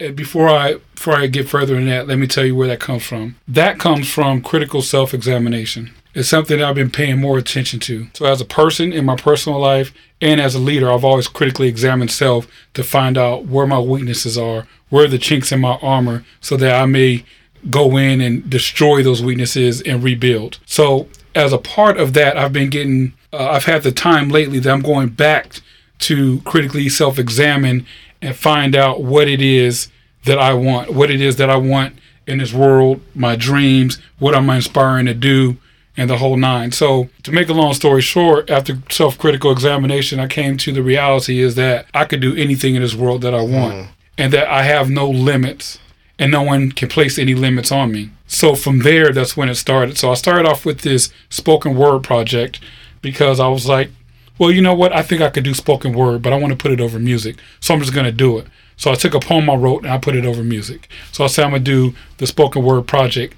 uh, 0.00 0.12
before 0.12 0.48
I 0.48 0.76
before 0.94 1.16
I 1.16 1.26
get 1.26 1.48
further 1.48 1.76
in 1.76 1.86
that, 1.86 2.06
let 2.06 2.18
me 2.18 2.26
tell 2.26 2.46
you 2.46 2.56
where 2.56 2.68
that 2.68 2.80
comes 2.80 3.04
from. 3.04 3.36
That 3.46 3.78
comes 3.78 4.10
from 4.10 4.40
critical 4.40 4.80
self-examination. 4.80 5.90
It's 6.14 6.28
something 6.28 6.62
I've 6.62 6.74
been 6.74 6.90
paying 6.90 7.20
more 7.20 7.38
attention 7.38 7.80
to. 7.80 8.08
So 8.14 8.26
as 8.26 8.40
a 8.40 8.46
person 8.46 8.92
in 8.92 9.04
my 9.04 9.16
personal 9.16 9.58
life 9.58 9.92
and 10.20 10.40
as 10.40 10.54
a 10.54 10.58
leader, 10.58 10.90
I've 10.90 11.04
always 11.04 11.28
critically 11.28 11.68
examined 11.68 12.10
self 12.10 12.46
to 12.74 12.82
find 12.82 13.16
out 13.18 13.46
where 13.46 13.66
my 13.66 13.78
weaknesses 13.78 14.36
are, 14.38 14.66
where 14.88 15.04
are 15.04 15.08
the 15.08 15.18
chinks 15.18 15.52
in 15.52 15.60
my 15.60 15.78
armor, 15.82 16.24
so 16.40 16.56
that 16.56 16.80
I 16.80 16.86
may 16.86 17.24
go 17.70 17.96
in 17.96 18.20
and 18.20 18.48
destroy 18.48 19.02
those 19.02 19.22
weaknesses 19.22 19.82
and 19.82 20.02
rebuild. 20.02 20.58
So 20.66 21.08
as 21.34 21.52
a 21.52 21.58
part 21.58 21.98
of 21.98 22.14
that, 22.14 22.36
I've 22.36 22.52
been 22.52 22.70
getting, 22.70 23.12
uh, 23.32 23.50
I've 23.50 23.64
had 23.64 23.82
the 23.82 23.92
time 23.92 24.28
lately 24.28 24.58
that 24.60 24.72
I'm 24.72 24.82
going 24.82 25.10
back 25.10 25.60
to 26.00 26.40
critically 26.40 26.88
self 26.88 27.18
examine 27.18 27.86
and 28.22 28.34
find 28.34 28.74
out 28.74 29.02
what 29.02 29.28
it 29.28 29.42
is 29.42 29.88
that 30.24 30.38
I 30.38 30.54
want, 30.54 30.92
what 30.92 31.10
it 31.10 31.20
is 31.20 31.36
that 31.36 31.50
I 31.50 31.56
want 31.56 31.96
in 32.26 32.38
this 32.38 32.52
world, 32.52 33.00
my 33.14 33.36
dreams, 33.36 33.98
what 34.18 34.34
am 34.34 34.50
I 34.50 34.56
inspiring 34.56 35.06
to 35.06 35.14
do, 35.14 35.56
and 35.98 36.08
the 36.08 36.16
whole 36.16 36.36
nine. 36.36 36.70
So, 36.70 37.10
to 37.24 37.32
make 37.32 37.48
a 37.48 37.52
long 37.52 37.74
story 37.74 38.00
short, 38.00 38.48
after 38.48 38.78
self 38.88 39.18
critical 39.18 39.50
examination, 39.50 40.20
I 40.20 40.28
came 40.28 40.56
to 40.58 40.72
the 40.72 40.82
reality 40.82 41.40
is 41.40 41.56
that 41.56 41.86
I 41.92 42.04
could 42.04 42.20
do 42.20 42.34
anything 42.36 42.76
in 42.76 42.82
this 42.82 42.94
world 42.94 43.20
that 43.22 43.34
I 43.34 43.42
want 43.42 43.74
mm-hmm. 43.74 43.90
and 44.16 44.32
that 44.32 44.48
I 44.48 44.62
have 44.62 44.88
no 44.88 45.10
limits 45.10 45.78
and 46.18 46.32
no 46.32 46.42
one 46.42 46.72
can 46.72 46.88
place 46.88 47.18
any 47.18 47.34
limits 47.34 47.70
on 47.72 47.92
me. 47.92 48.10
So, 48.28 48.54
from 48.54 48.78
there, 48.80 49.12
that's 49.12 49.36
when 49.36 49.48
it 49.48 49.56
started. 49.56 49.98
So, 49.98 50.10
I 50.10 50.14
started 50.14 50.46
off 50.46 50.64
with 50.64 50.82
this 50.82 51.12
spoken 51.28 51.76
word 51.76 52.04
project 52.04 52.60
because 53.02 53.40
I 53.40 53.48
was 53.48 53.66
like, 53.66 53.90
well, 54.38 54.52
you 54.52 54.62
know 54.62 54.74
what? 54.74 54.92
I 54.92 55.02
think 55.02 55.20
I 55.20 55.30
could 55.30 55.44
do 55.44 55.52
spoken 55.52 55.92
word, 55.92 56.22
but 56.22 56.32
I 56.32 56.36
want 56.36 56.52
to 56.52 56.56
put 56.56 56.70
it 56.70 56.80
over 56.80 57.00
music. 57.00 57.38
So 57.58 57.74
I'm 57.74 57.80
just 57.80 57.92
going 57.92 58.06
to 58.06 58.12
do 58.12 58.38
it. 58.38 58.46
So 58.76 58.92
I 58.92 58.94
took 58.94 59.14
a 59.14 59.20
poem 59.20 59.50
I 59.50 59.56
wrote 59.56 59.82
and 59.82 59.92
I 59.92 59.98
put 59.98 60.14
it 60.14 60.24
over 60.24 60.44
music. 60.44 60.88
So 61.10 61.24
I 61.24 61.26
said 61.26 61.44
I'm 61.44 61.50
going 61.50 61.64
to 61.64 61.90
do 61.90 61.96
the 62.18 62.26
spoken 62.28 62.62
word 62.62 62.86
project. 62.86 63.34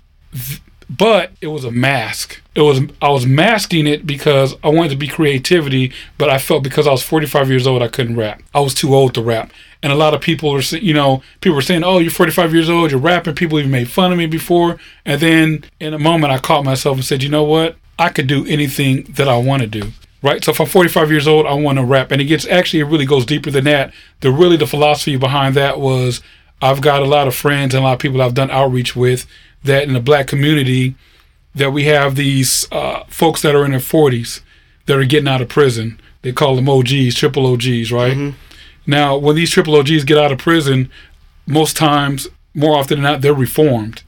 But 0.90 1.32
it 1.40 1.46
was 1.46 1.64
a 1.64 1.70
mask. 1.70 2.42
It 2.60 2.64
was 2.64 2.80
I 3.00 3.08
was 3.08 3.24
masking 3.24 3.86
it 3.86 4.06
because 4.06 4.54
I 4.62 4.68
wanted 4.68 4.90
to 4.90 4.96
be 4.96 5.08
creativity, 5.08 5.92
but 6.18 6.28
I 6.28 6.38
felt 6.38 6.62
because 6.62 6.86
I 6.86 6.90
was 6.90 7.02
45 7.02 7.48
years 7.48 7.66
old 7.66 7.82
I 7.82 7.88
couldn't 7.88 8.16
rap. 8.16 8.42
I 8.54 8.60
was 8.60 8.74
too 8.74 8.94
old 8.94 9.14
to 9.14 9.22
rap. 9.22 9.50
And 9.82 9.90
a 9.90 9.96
lot 9.96 10.12
of 10.12 10.20
people 10.20 10.52
were, 10.52 10.60
you 10.60 10.92
know, 10.92 11.22
people 11.40 11.56
were 11.56 11.62
saying, 11.62 11.84
"Oh, 11.84 11.98
you're 11.98 12.10
45 12.10 12.52
years 12.52 12.68
old, 12.68 12.90
you're 12.90 13.00
rapping." 13.00 13.34
People 13.34 13.58
even 13.58 13.70
made 13.70 13.88
fun 13.88 14.12
of 14.12 14.18
me 14.18 14.26
before. 14.26 14.76
And 15.06 15.20
then 15.20 15.64
in 15.80 15.94
a 15.94 15.98
moment, 15.98 16.34
I 16.34 16.38
caught 16.38 16.64
myself 16.64 16.98
and 16.98 17.04
said, 17.04 17.22
"You 17.22 17.30
know 17.30 17.44
what? 17.44 17.76
I 17.98 18.10
could 18.10 18.26
do 18.26 18.46
anything 18.46 19.04
that 19.16 19.28
I 19.28 19.38
want 19.38 19.62
to 19.62 19.66
do." 19.66 19.92
right? 20.22 20.44
So 20.44 20.50
if 20.50 20.60
I'm 20.60 20.66
45 20.66 21.10
years 21.10 21.26
old, 21.26 21.46
I 21.46 21.54
want 21.54 21.78
to 21.78 21.84
rap, 21.84 22.12
and 22.12 22.20
it 22.20 22.26
gets 22.26 22.46
actually 22.46 22.80
it 22.80 22.84
really 22.84 23.06
goes 23.06 23.24
deeper 23.24 23.50
than 23.50 23.64
that. 23.64 23.90
The 24.20 24.30
really 24.30 24.58
the 24.58 24.66
philosophy 24.66 25.16
behind 25.16 25.54
that 25.54 25.80
was 25.80 26.20
I've 26.60 26.82
got 26.82 27.00
a 27.00 27.06
lot 27.06 27.26
of 27.26 27.34
friends 27.34 27.74
and 27.74 27.82
a 27.82 27.86
lot 27.86 27.94
of 27.94 28.00
people 28.00 28.20
I've 28.20 28.34
done 28.34 28.50
outreach 28.50 28.94
with 28.94 29.26
that 29.64 29.84
in 29.84 29.94
the 29.94 30.00
black 30.00 30.26
community 30.26 30.94
that 31.54 31.72
we 31.72 31.84
have 31.84 32.14
these 32.14 32.66
uh, 32.72 33.04
folks 33.08 33.42
that 33.42 33.54
are 33.54 33.64
in 33.64 33.72
their 33.72 33.80
40s 33.80 34.40
that 34.86 34.96
are 34.98 35.04
getting 35.04 35.28
out 35.28 35.40
of 35.42 35.48
prison. 35.48 36.00
They 36.22 36.32
call 36.32 36.56
them 36.56 36.68
OGs, 36.68 37.14
triple 37.14 37.46
OGs, 37.46 37.92
right? 37.92 38.16
Now, 38.86 39.16
when 39.16 39.36
these 39.36 39.50
triple 39.50 39.76
OGs 39.76 40.04
get 40.04 40.18
out 40.18 40.32
of 40.32 40.38
prison, 40.38 40.90
most 41.46 41.76
times, 41.76 42.28
more 42.54 42.76
often 42.76 42.96
than 42.96 43.12
not, 43.12 43.20
they're 43.20 43.34
reformed 43.34 44.02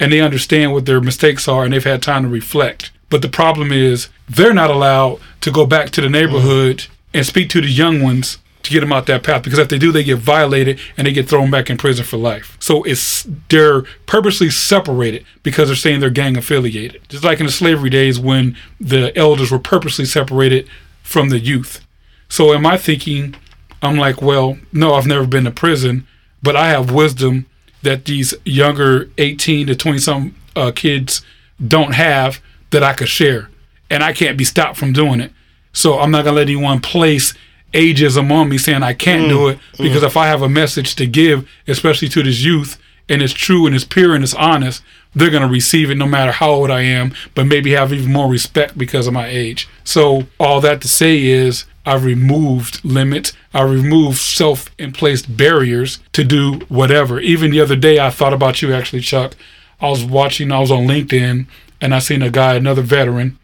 and 0.00 0.12
they 0.12 0.20
understand 0.20 0.72
what 0.72 0.86
their 0.86 1.00
mistakes 1.00 1.48
are 1.48 1.64
and 1.64 1.72
they've 1.72 1.84
had 1.84 2.02
time 2.02 2.22
to 2.22 2.28
reflect. 2.28 2.90
But 3.10 3.22
the 3.22 3.28
problem 3.28 3.72
is 3.72 4.08
they're 4.28 4.54
not 4.54 4.70
allowed 4.70 5.20
to 5.40 5.50
go 5.50 5.66
back 5.66 5.90
to 5.90 6.00
the 6.00 6.08
neighborhood 6.08 6.86
and 7.14 7.26
speak 7.26 7.48
to 7.50 7.60
the 7.60 7.68
young 7.68 8.02
ones 8.02 8.38
to 8.68 8.72
get 8.72 8.80
them 8.80 8.92
out 8.92 9.06
that 9.06 9.22
path 9.22 9.42
because 9.42 9.58
if 9.58 9.68
they 9.68 9.78
do 9.78 9.90
they 9.90 10.04
get 10.04 10.18
violated 10.18 10.78
and 10.96 11.06
they 11.06 11.12
get 11.12 11.28
thrown 11.28 11.50
back 11.50 11.68
in 11.68 11.76
prison 11.76 12.04
for 12.04 12.16
life. 12.16 12.56
So 12.60 12.82
it's 12.84 13.26
they're 13.48 13.82
purposely 14.06 14.50
separated 14.50 15.24
because 15.42 15.68
they're 15.68 15.76
saying 15.76 16.00
they're 16.00 16.10
gang 16.10 16.36
affiliated. 16.36 17.02
Just 17.08 17.24
like 17.24 17.40
in 17.40 17.46
the 17.46 17.52
slavery 17.52 17.90
days 17.90 18.18
when 18.18 18.56
the 18.80 19.16
elders 19.16 19.50
were 19.50 19.58
purposely 19.58 20.04
separated 20.04 20.68
from 21.02 21.30
the 21.30 21.38
youth. 21.38 21.84
So 22.28 22.52
in 22.52 22.62
my 22.62 22.76
thinking, 22.76 23.34
I'm 23.82 23.96
like, 23.96 24.20
well, 24.20 24.58
no, 24.72 24.94
I've 24.94 25.06
never 25.06 25.26
been 25.26 25.44
to 25.44 25.50
prison, 25.50 26.06
but 26.42 26.56
I 26.56 26.68
have 26.68 26.92
wisdom 26.92 27.46
that 27.82 28.04
these 28.04 28.34
younger 28.44 29.10
18 29.18 29.68
to 29.68 29.76
20 29.76 29.98
some 29.98 30.34
uh, 30.56 30.72
kids 30.74 31.22
don't 31.66 31.94
have 31.94 32.40
that 32.70 32.82
I 32.82 32.92
could 32.92 33.08
share. 33.08 33.48
And 33.90 34.02
I 34.02 34.12
can't 34.12 34.36
be 34.36 34.44
stopped 34.44 34.76
from 34.76 34.92
doing 34.92 35.20
it. 35.20 35.32
So 35.72 35.98
I'm 35.98 36.10
not 36.10 36.24
going 36.24 36.34
to 36.34 36.40
let 36.40 36.48
anyone 36.48 36.80
place 36.80 37.34
ageism 37.72 38.30
on 38.30 38.48
me 38.48 38.58
saying 38.58 38.82
I 38.82 38.94
can't 38.94 39.28
do 39.28 39.48
it 39.48 39.58
because 39.76 40.02
if 40.02 40.16
I 40.16 40.26
have 40.26 40.42
a 40.42 40.48
message 40.48 40.94
to 40.96 41.06
give, 41.06 41.48
especially 41.66 42.08
to 42.08 42.22
this 42.22 42.40
youth, 42.40 42.78
and 43.08 43.22
it's 43.22 43.32
true 43.32 43.66
and 43.66 43.74
it's 43.74 43.84
pure 43.84 44.14
and 44.14 44.22
it's 44.22 44.34
honest, 44.34 44.82
they're 45.14 45.30
going 45.30 45.42
to 45.42 45.48
receive 45.48 45.90
it 45.90 45.96
no 45.96 46.06
matter 46.06 46.32
how 46.32 46.50
old 46.50 46.70
I 46.70 46.82
am, 46.82 47.14
but 47.34 47.46
maybe 47.46 47.72
have 47.72 47.92
even 47.92 48.12
more 48.12 48.28
respect 48.28 48.76
because 48.76 49.06
of 49.06 49.14
my 49.14 49.26
age. 49.26 49.68
So, 49.84 50.26
all 50.38 50.60
that 50.60 50.80
to 50.82 50.88
say 50.88 51.24
is, 51.24 51.64
I've 51.86 52.04
removed 52.04 52.84
limits. 52.84 53.32
I 53.54 53.62
removed 53.62 54.18
self 54.18 54.70
placed 54.92 55.34
barriers 55.34 56.00
to 56.12 56.22
do 56.22 56.60
whatever. 56.68 57.18
Even 57.18 57.50
the 57.50 57.60
other 57.60 57.76
day, 57.76 57.98
I 57.98 58.10
thought 58.10 58.34
about 58.34 58.60
you 58.60 58.74
actually, 58.74 59.00
Chuck. 59.00 59.34
I 59.80 59.88
was 59.88 60.04
watching, 60.04 60.52
I 60.52 60.58
was 60.58 60.70
on 60.70 60.86
LinkedIn, 60.86 61.46
and 61.80 61.94
I 61.94 62.00
seen 62.00 62.20
a 62.20 62.30
guy, 62.30 62.54
another 62.56 62.82
veteran, 62.82 63.38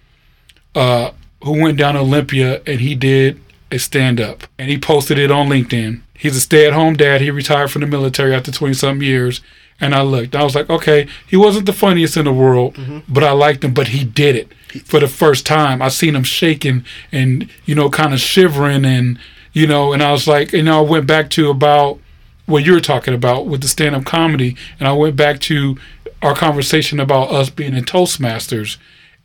uh, 0.75 1.13
who 1.43 1.63
went 1.63 1.79
down 1.79 1.95
to 1.95 2.01
Olympia 2.01 2.61
and 2.67 2.81
he 2.81 2.95
did 2.95 3.41
a 3.75 3.79
stand 3.79 4.21
up 4.21 4.45
and 4.59 4.71
he 4.71 4.79
posted 4.79 5.19
it 5.19 5.31
on 5.31 5.49
LinkedIn. 5.49 6.01
He's 6.17 6.37
a 6.37 6.41
stay 6.41 6.67
at 6.67 6.73
home 6.73 6.95
dad. 6.95 7.21
He 7.21 7.31
retired 7.31 7.71
from 7.71 7.81
the 7.81 7.87
military 7.87 8.35
after 8.35 8.53
20 8.53 8.75
something 8.75 9.07
years. 9.07 9.41
And 9.81 9.95
I 9.95 10.03
looked, 10.03 10.37
I 10.37 10.45
was 10.45 10.55
like, 10.55 10.71
okay, 10.71 11.09
he 11.27 11.37
wasn't 11.37 11.67
the 11.67 11.73
funniest 11.73 12.17
in 12.17 12.25
the 12.25 12.33
world, 12.33 12.75
mm-hmm. 12.75 13.01
but 13.09 13.25
I 13.25 13.33
liked 13.33 13.65
him, 13.65 13.75
but 13.75 13.89
he 13.89 14.05
did 14.05 14.37
it 14.37 14.53
for 14.85 15.01
the 15.01 15.09
first 15.09 15.45
time. 15.45 15.83
I 15.83 15.89
seen 15.89 16.15
him 16.15 16.23
shaking 16.23 16.85
and, 17.11 17.51
you 17.65 17.75
know, 17.75 17.91
kind 17.91 18.15
of 18.15 18.21
shivering 18.21 18.85
and, 18.85 19.19
you 19.53 19.67
know, 19.67 19.93
and 19.93 20.03
I 20.03 20.13
was 20.13 20.29
like, 20.29 20.53
you 20.53 20.63
know, 20.63 20.79
I 20.79 20.89
went 20.89 21.07
back 21.07 21.29
to 21.31 21.51
about 21.51 21.99
what 22.47 22.65
you 22.65 22.73
were 22.73 22.81
talking 22.81 23.15
about 23.15 23.47
with 23.47 23.63
the 23.63 23.69
stand 23.69 23.97
up 23.97 24.05
comedy. 24.05 24.57
And 24.79 24.89
I 24.89 24.93
went 24.93 25.17
back 25.17 25.41
to 25.41 25.77
our 26.23 26.35
conversation 26.35 27.01
about 27.01 27.31
us 27.31 27.51
being 27.51 27.75
in 27.75 27.85
Toastmasters 27.85 28.77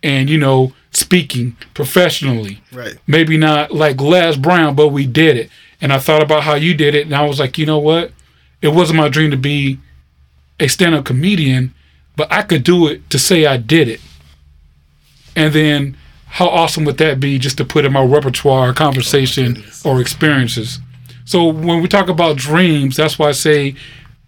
and, 0.01 0.29
you 0.29 0.37
know, 0.37 0.73
speaking 0.91 1.55
professionally. 1.73 2.61
Right. 2.71 2.97
Maybe 3.07 3.37
not 3.37 3.71
like 3.71 4.01
Les 4.01 4.35
Brown, 4.35 4.75
but 4.75 4.89
we 4.89 5.05
did 5.05 5.37
it. 5.37 5.49
And 5.81 5.93
I 5.93 5.99
thought 5.99 6.21
about 6.21 6.43
how 6.43 6.55
you 6.55 6.73
did 6.73 6.95
it. 6.95 7.05
And 7.05 7.15
I 7.15 7.25
was 7.25 7.39
like, 7.39 7.57
you 7.57 7.65
know 7.65 7.79
what? 7.79 8.11
It 8.61 8.69
wasn't 8.69 8.97
my 8.97 9.09
dream 9.09 9.31
to 9.31 9.37
be 9.37 9.79
a 10.59 10.67
stand 10.67 10.95
up 10.95 11.05
comedian, 11.05 11.73
but 12.15 12.31
I 12.31 12.41
could 12.41 12.63
do 12.63 12.87
it 12.87 13.09
to 13.11 13.19
say 13.19 13.45
I 13.45 13.57
did 13.57 13.87
it. 13.87 14.01
And 15.35 15.53
then 15.53 15.97
how 16.25 16.47
awesome 16.47 16.85
would 16.85 16.97
that 16.97 17.19
be 17.19 17.39
just 17.39 17.57
to 17.57 17.65
put 17.65 17.85
in 17.85 17.93
my 17.93 18.03
repertoire 18.03 18.69
oh 18.69 18.73
conversation 18.73 19.63
or 19.85 20.01
experiences? 20.01 20.79
So 21.25 21.47
when 21.47 21.81
we 21.81 21.87
talk 21.87 22.09
about 22.09 22.37
dreams, 22.37 22.97
that's 22.97 23.17
why 23.17 23.29
I 23.29 23.33
say 23.33 23.75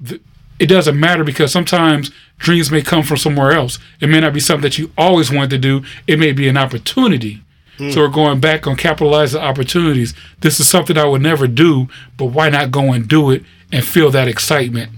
th- 0.05 0.21
it 0.59 0.67
doesn't 0.67 0.99
matter 0.99 1.23
because 1.23 1.51
sometimes 1.51 2.11
dreams 2.41 2.71
may 2.71 2.81
come 2.81 3.03
from 3.03 3.17
somewhere 3.17 3.51
else. 3.51 3.79
It 3.99 4.09
may 4.09 4.19
not 4.19 4.33
be 4.33 4.39
something 4.39 4.63
that 4.63 4.77
you 4.77 4.91
always 4.97 5.31
wanted 5.31 5.51
to 5.51 5.57
do. 5.57 5.83
It 6.07 6.19
may 6.19 6.31
be 6.31 6.47
an 6.47 6.57
opportunity. 6.57 7.41
So 7.89 8.01
we're 8.01 8.09
going 8.09 8.39
back 8.39 8.67
on 8.67 8.75
capitalizing 8.75 9.41
opportunities. 9.41 10.13
This 10.41 10.59
is 10.59 10.69
something 10.69 10.99
I 10.99 11.05
would 11.05 11.23
never 11.23 11.47
do, 11.47 11.87
but 12.15 12.25
why 12.25 12.47
not 12.49 12.69
go 12.69 12.93
and 12.93 13.07
do 13.07 13.31
it 13.31 13.43
and 13.71 13.83
feel 13.83 14.11
that 14.11 14.27
excitement? 14.27 14.91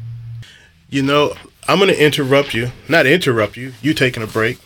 You 0.90 1.02
know, 1.02 1.34
I'm 1.66 1.80
going 1.80 1.92
to 1.92 2.04
interrupt 2.04 2.54
you. 2.54 2.72
Not 2.90 3.06
interrupt 3.06 3.56
you. 3.56 3.72
You 3.82 3.94
taking 3.94 4.22
a 4.22 4.28
break. 4.28 4.60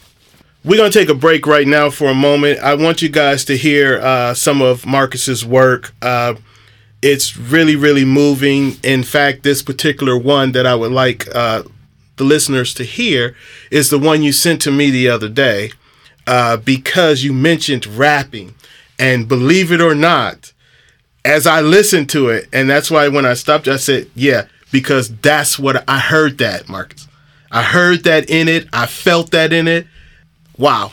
We're 0.66 0.78
going 0.78 0.92
to 0.92 1.00
take 1.00 1.10
a 1.10 1.14
break 1.14 1.46
right 1.46 1.68
now 1.68 1.92
for 1.92 2.10
a 2.10 2.16
moment. 2.16 2.60
I 2.60 2.74
want 2.74 3.04
you 3.04 3.10
guys 3.10 3.46
to 3.46 3.56
hear 3.56 4.00
uh, 4.00 4.34
some 4.34 4.64
of 4.64 4.88
Marcus's 4.88 5.46
work. 5.46 5.94
Uh, 6.02 6.36
it's 7.04 7.38
really, 7.38 7.76
really 7.76 8.04
moving. 8.06 8.78
In 8.84 9.04
fact, 9.04 9.44
this 9.44 9.62
particular 9.62 10.18
one 10.18 10.54
that 10.54 10.66
I 10.66 10.74
would 10.74 10.92
like 10.92 11.28
uh, 11.36 11.62
the 12.18 12.24
listeners 12.24 12.74
to 12.76 12.84
hear 12.84 13.36
is 13.72 13.90
the 13.90 14.00
one 14.00 14.24
you 14.24 14.32
sent 14.32 14.62
to 14.64 14.72
me 14.72 14.90
the 14.90 15.08
other 15.08 15.30
day 15.30 15.72
uh, 16.26 16.58
because 16.58 17.24
you 17.24 17.34
mentioned 17.34 17.86
rapping. 17.86 18.54
And 19.00 19.28
believe 19.28 19.72
it 19.72 19.80
or 19.80 19.94
not, 19.94 20.54
as 21.24 21.46
I 21.46 21.62
listened 21.62 22.10
to 22.12 22.30
it, 22.30 22.48
and 22.52 22.70
that's 22.70 22.90
why 22.90 23.08
when 23.08 23.26
I 23.26 23.36
stopped, 23.36 23.68
I 23.68 23.78
said, 23.78 24.10
yeah, 24.16 24.48
because 24.72 25.16
that's 25.18 25.60
what 25.60 25.84
I 25.88 26.00
heard 26.00 26.40
that, 26.40 26.68
Marcus. 26.68 27.08
I 27.52 27.64
heard 27.64 28.04
that 28.04 28.30
in 28.30 28.48
it. 28.48 28.68
I 28.74 28.88
felt 28.88 29.32
that 29.32 29.54
in 29.54 29.68
it. 29.68 29.88
Wow. 30.58 30.92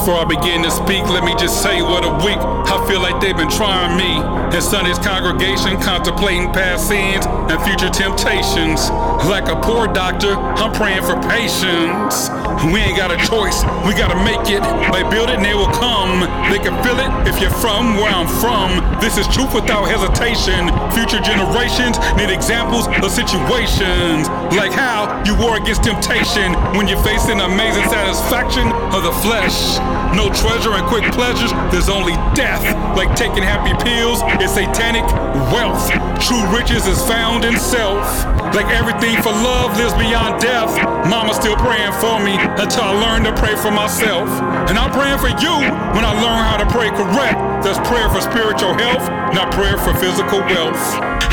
Before 0.00 0.16
I 0.16 0.24
begin 0.24 0.62
to 0.62 0.70
speak, 0.70 1.04
let 1.10 1.24
me 1.24 1.34
just 1.36 1.62
say 1.62 1.82
what 1.82 2.02
a 2.06 2.24
week. 2.24 2.38
I 2.40 2.82
feel 2.88 3.02
like 3.02 3.20
they've 3.20 3.36
been 3.36 3.50
trying 3.50 3.98
me. 3.98 4.16
And 4.16 4.64
Sunday's 4.64 4.98
congregation, 4.98 5.78
contemplating 5.78 6.50
past 6.54 6.88
sins 6.88 7.26
and 7.26 7.60
future 7.68 7.90
temptations. 7.90 8.88
Like 9.28 9.48
a 9.48 9.60
poor 9.60 9.92
doctor, 9.92 10.32
I'm 10.56 10.72
praying 10.72 11.02
for 11.02 11.20
patience. 11.28 12.39
We 12.68 12.80
ain't 12.80 12.96
got 12.96 13.08
a 13.10 13.16
choice, 13.24 13.64
we 13.88 13.96
gotta 13.96 14.20
make 14.20 14.52
it. 14.52 14.60
They 14.92 15.00
build 15.08 15.32
it 15.32 15.40
and 15.40 15.44
they 15.44 15.54
will 15.54 15.72
come. 15.72 16.20
They 16.52 16.60
can 16.60 16.76
feel 16.84 17.00
it 17.00 17.08
if 17.24 17.40
you're 17.40 17.56
from 17.56 17.96
where 17.96 18.12
I'm 18.12 18.28
from. 18.28 18.84
This 19.00 19.16
is 19.16 19.26
truth 19.28 19.54
without 19.54 19.88
hesitation. 19.88 20.68
Future 20.92 21.24
generations 21.24 21.96
need 22.20 22.28
examples 22.28 22.84
of 23.00 23.08
situations. 23.10 24.28
Like 24.52 24.76
how 24.76 25.08
you 25.24 25.32
war 25.40 25.56
against 25.56 25.84
temptation 25.84 26.52
when 26.76 26.86
you're 26.86 27.02
facing 27.02 27.40
amazing 27.40 27.88
satisfaction 27.88 28.68
of 28.92 29.08
the 29.08 29.14
flesh. 29.24 29.80
No 30.12 30.28
treasure 30.28 30.76
and 30.76 30.84
quick 30.84 31.08
pleasures, 31.16 31.52
there's 31.72 31.88
only 31.88 32.12
death. 32.36 32.60
Like 32.94 33.16
taking 33.16 33.42
happy 33.42 33.72
pills 33.82 34.20
is 34.42 34.52
satanic 34.52 35.08
wealth. 35.48 35.88
True 36.20 36.44
riches 36.52 36.86
is 36.86 37.00
found 37.08 37.44
in 37.44 37.56
self. 37.58 38.04
Like 38.54 38.66
everything 38.74 39.22
for 39.22 39.30
love 39.30 39.78
lives 39.78 39.94
beyond 39.94 40.42
death. 40.42 40.74
Mama's 41.08 41.36
still 41.36 41.56
praying 41.56 41.92
for 42.02 42.18
me 42.18 42.34
until 42.58 42.82
I 42.82 42.92
learn 42.98 43.22
to 43.24 43.32
pray 43.38 43.54
for 43.54 43.70
myself. 43.70 44.28
And 44.68 44.78
I'm 44.78 44.90
praying 44.90 45.18
for 45.18 45.30
you 45.38 45.54
when 45.94 46.04
I 46.04 46.12
learn 46.18 46.42
how 46.44 46.58
to 46.58 46.66
pray 46.66 46.90
correct. 46.90 47.38
That's 47.62 47.78
prayer 47.88 48.08
for 48.10 48.20
spiritual 48.20 48.74
health, 48.74 49.06
not 49.34 49.52
prayer 49.52 49.78
for 49.78 49.94
physical 49.94 50.40
wealth. 50.40 50.82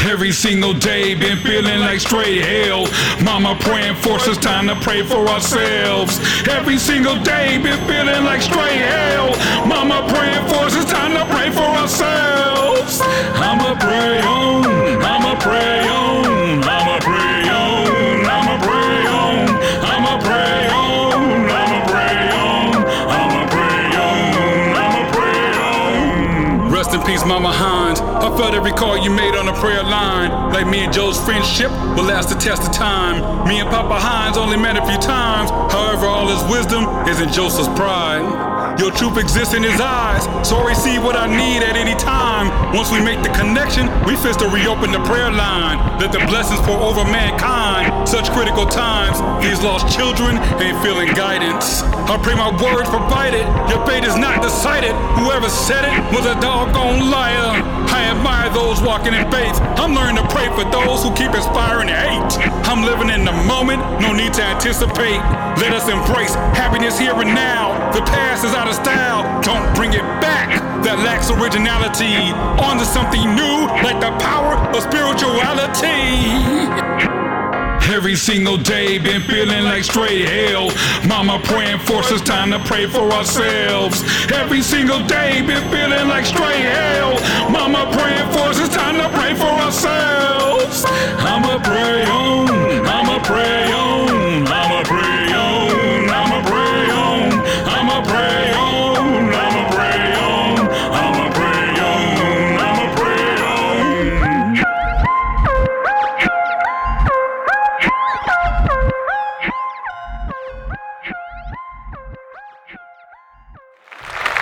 Every 0.05 0.31
single 0.31 0.73
day 0.73 1.15
been 1.15 1.37
feeling 1.39 1.79
like 1.79 1.99
straight 1.99 2.43
hell. 2.45 2.85
Mama 3.23 3.57
praying 3.61 3.95
for 3.95 4.13
us, 4.21 4.27
it's 4.27 4.37
time 4.37 4.67
to 4.67 4.75
pray 4.75 5.01
for 5.03 5.27
ourselves. 5.27 6.19
Every 6.47 6.77
single 6.77 7.17
day 7.23 7.57
been 7.57 7.79
feeling 7.87 8.23
like 8.25 8.41
straight 8.41 8.77
hell. 8.77 9.33
Mama 9.65 10.05
praying 10.13 10.45
for 10.47 10.69
us, 10.69 10.75
it's 10.75 10.91
time 10.91 11.13
to 11.13 11.25
pray 11.33 11.49
for 11.49 11.65
ourselves. 11.81 13.01
I'ma 13.41 13.73
pray 13.79 14.21
on, 14.21 15.01
I'ma 15.01 15.33
pray 15.39 15.87
on, 15.89 16.06
Mama 27.27 27.51
Hines. 27.51 27.99
I 27.99 28.35
felt 28.37 28.53
every 28.53 28.71
call 28.71 28.97
you 28.97 29.11
made 29.11 29.35
on 29.35 29.47
the 29.47 29.53
prayer 29.59 29.83
line. 29.83 30.31
Like 30.53 30.65
me 30.65 30.85
and 30.85 30.93
Joe's 30.93 31.19
friendship 31.19 31.69
will 31.95 32.05
last 32.05 32.29
the 32.29 32.35
test 32.35 32.63
of 32.63 32.71
time. 32.71 33.45
Me 33.45 33.59
and 33.59 33.69
Papa 33.69 33.99
Hines 33.99 34.37
only 34.37 34.55
met 34.55 34.77
a 34.77 34.85
few 34.87 34.97
times. 34.97 35.51
However, 35.51 36.05
all 36.05 36.27
his 36.27 36.41
wisdom 36.49 36.87
is 37.05 37.19
in 37.19 37.27
Joseph's 37.31 37.67
pride. 37.77 38.23
Your 38.79 38.91
truth 38.91 39.17
exists 39.17 39.53
in 39.53 39.63
his 39.63 39.81
eyes, 39.81 40.25
so 40.47 40.57
I 40.57 40.69
receive 40.69 41.03
what 41.03 41.15
I 41.15 41.25
need 41.25 41.63
at 41.65 41.75
any 41.75 41.95
time. 41.95 42.53
Once 42.75 42.91
we 42.91 43.01
make 43.01 43.23
the 43.23 43.33
connection, 43.33 43.89
we 44.05 44.15
fist 44.15 44.39
to 44.39 44.47
reopen 44.47 44.91
the 44.91 45.01
prayer 45.01 45.31
line. 45.31 45.81
Let 45.99 46.11
the 46.11 46.21
blessings 46.29 46.61
pour 46.61 46.77
over 46.77 47.03
mankind. 47.03 48.07
Such 48.07 48.29
critical 48.31 48.67
times, 48.67 49.17
these 49.41 49.61
lost 49.63 49.89
children 49.89 50.37
ain't 50.61 50.77
feeling 50.85 51.09
guidance. 51.17 51.81
I 52.05 52.21
pray 52.21 52.35
my 52.35 52.53
word 52.61 52.85
provide 52.85 53.33
it. 53.33 53.45
Your 53.69 53.83
fate 53.85 54.05
is 54.05 54.15
not 54.15 54.43
decided. 54.43 54.93
Whoever 55.17 55.49
said 55.49 55.83
it 55.83 55.97
was 56.13 56.25
a 56.25 56.39
doggone 56.39 57.09
liar. 57.09 57.76
I 57.89 58.03
admire 58.11 58.49
those 58.53 58.81
walking 58.81 59.13
in 59.13 59.29
faith. 59.31 59.59
I'm 59.79 59.93
learning 59.93 60.17
to 60.21 60.27
pray 60.29 60.47
for 60.55 60.63
those 60.69 61.03
who 61.03 61.13
keep 61.13 61.33
inspiring 61.33 61.87
hate. 61.87 62.37
I'm 62.67 62.83
living 62.83 63.09
in 63.09 63.23
the 63.25 63.31
moment, 63.47 63.81
no 64.01 64.13
need 64.13 64.33
to 64.35 64.43
anticipate. 64.43 65.21
Let 65.57 65.73
us 65.73 65.89
embrace 65.89 66.35
happiness 66.53 66.99
here 66.99 67.13
and 67.13 67.33
now. 67.33 67.91
The 67.91 68.01
past 68.01 68.45
is 68.45 68.53
out 68.53 68.67
of 68.67 68.75
style, 68.75 69.23
don't 69.41 69.73
bring 69.75 69.93
it 69.93 70.03
back. 70.21 70.61
That 70.83 70.99
lacks 70.99 71.31
originality. 71.31 72.31
On 72.61 72.77
to 72.77 72.85
something 72.85 73.35
new, 73.35 73.65
like 73.81 73.99
the 73.99 74.11
power 74.21 74.55
of 74.75 74.83
spirituality. 74.83 77.16
Every 77.89 78.15
single 78.15 78.57
day, 78.57 78.97
been 78.97 79.21
feeling 79.21 79.63
like 79.63 79.83
straight 79.83 80.27
hell. 80.27 80.69
Mama 81.07 81.39
praying 81.45 81.79
for 81.79 81.99
us, 81.99 82.11
it's 82.11 82.21
time 82.21 82.51
to 82.51 82.59
pray 82.59 82.85
for 82.85 83.11
ourselves. 83.11 84.03
Every 84.31 84.61
single 84.61 85.03
day, 85.07 85.41
been 85.41 85.63
feeling 85.71 86.07
like 86.09 86.25
straight 86.25 86.65
hell. 86.65 87.13
Mama 87.49 87.89
praying 87.93 88.29
for 88.33 88.49
us, 88.49 88.59
it's 88.59 88.75
time 88.75 88.97
to 88.97 89.09
pray 89.17 89.33
for 89.35 89.45
ourselves. 89.45 90.83
I'ma 91.19 91.59
pray 91.63 92.03
on, 92.05 92.85
I'ma 92.85 93.23
pray. 93.23 93.66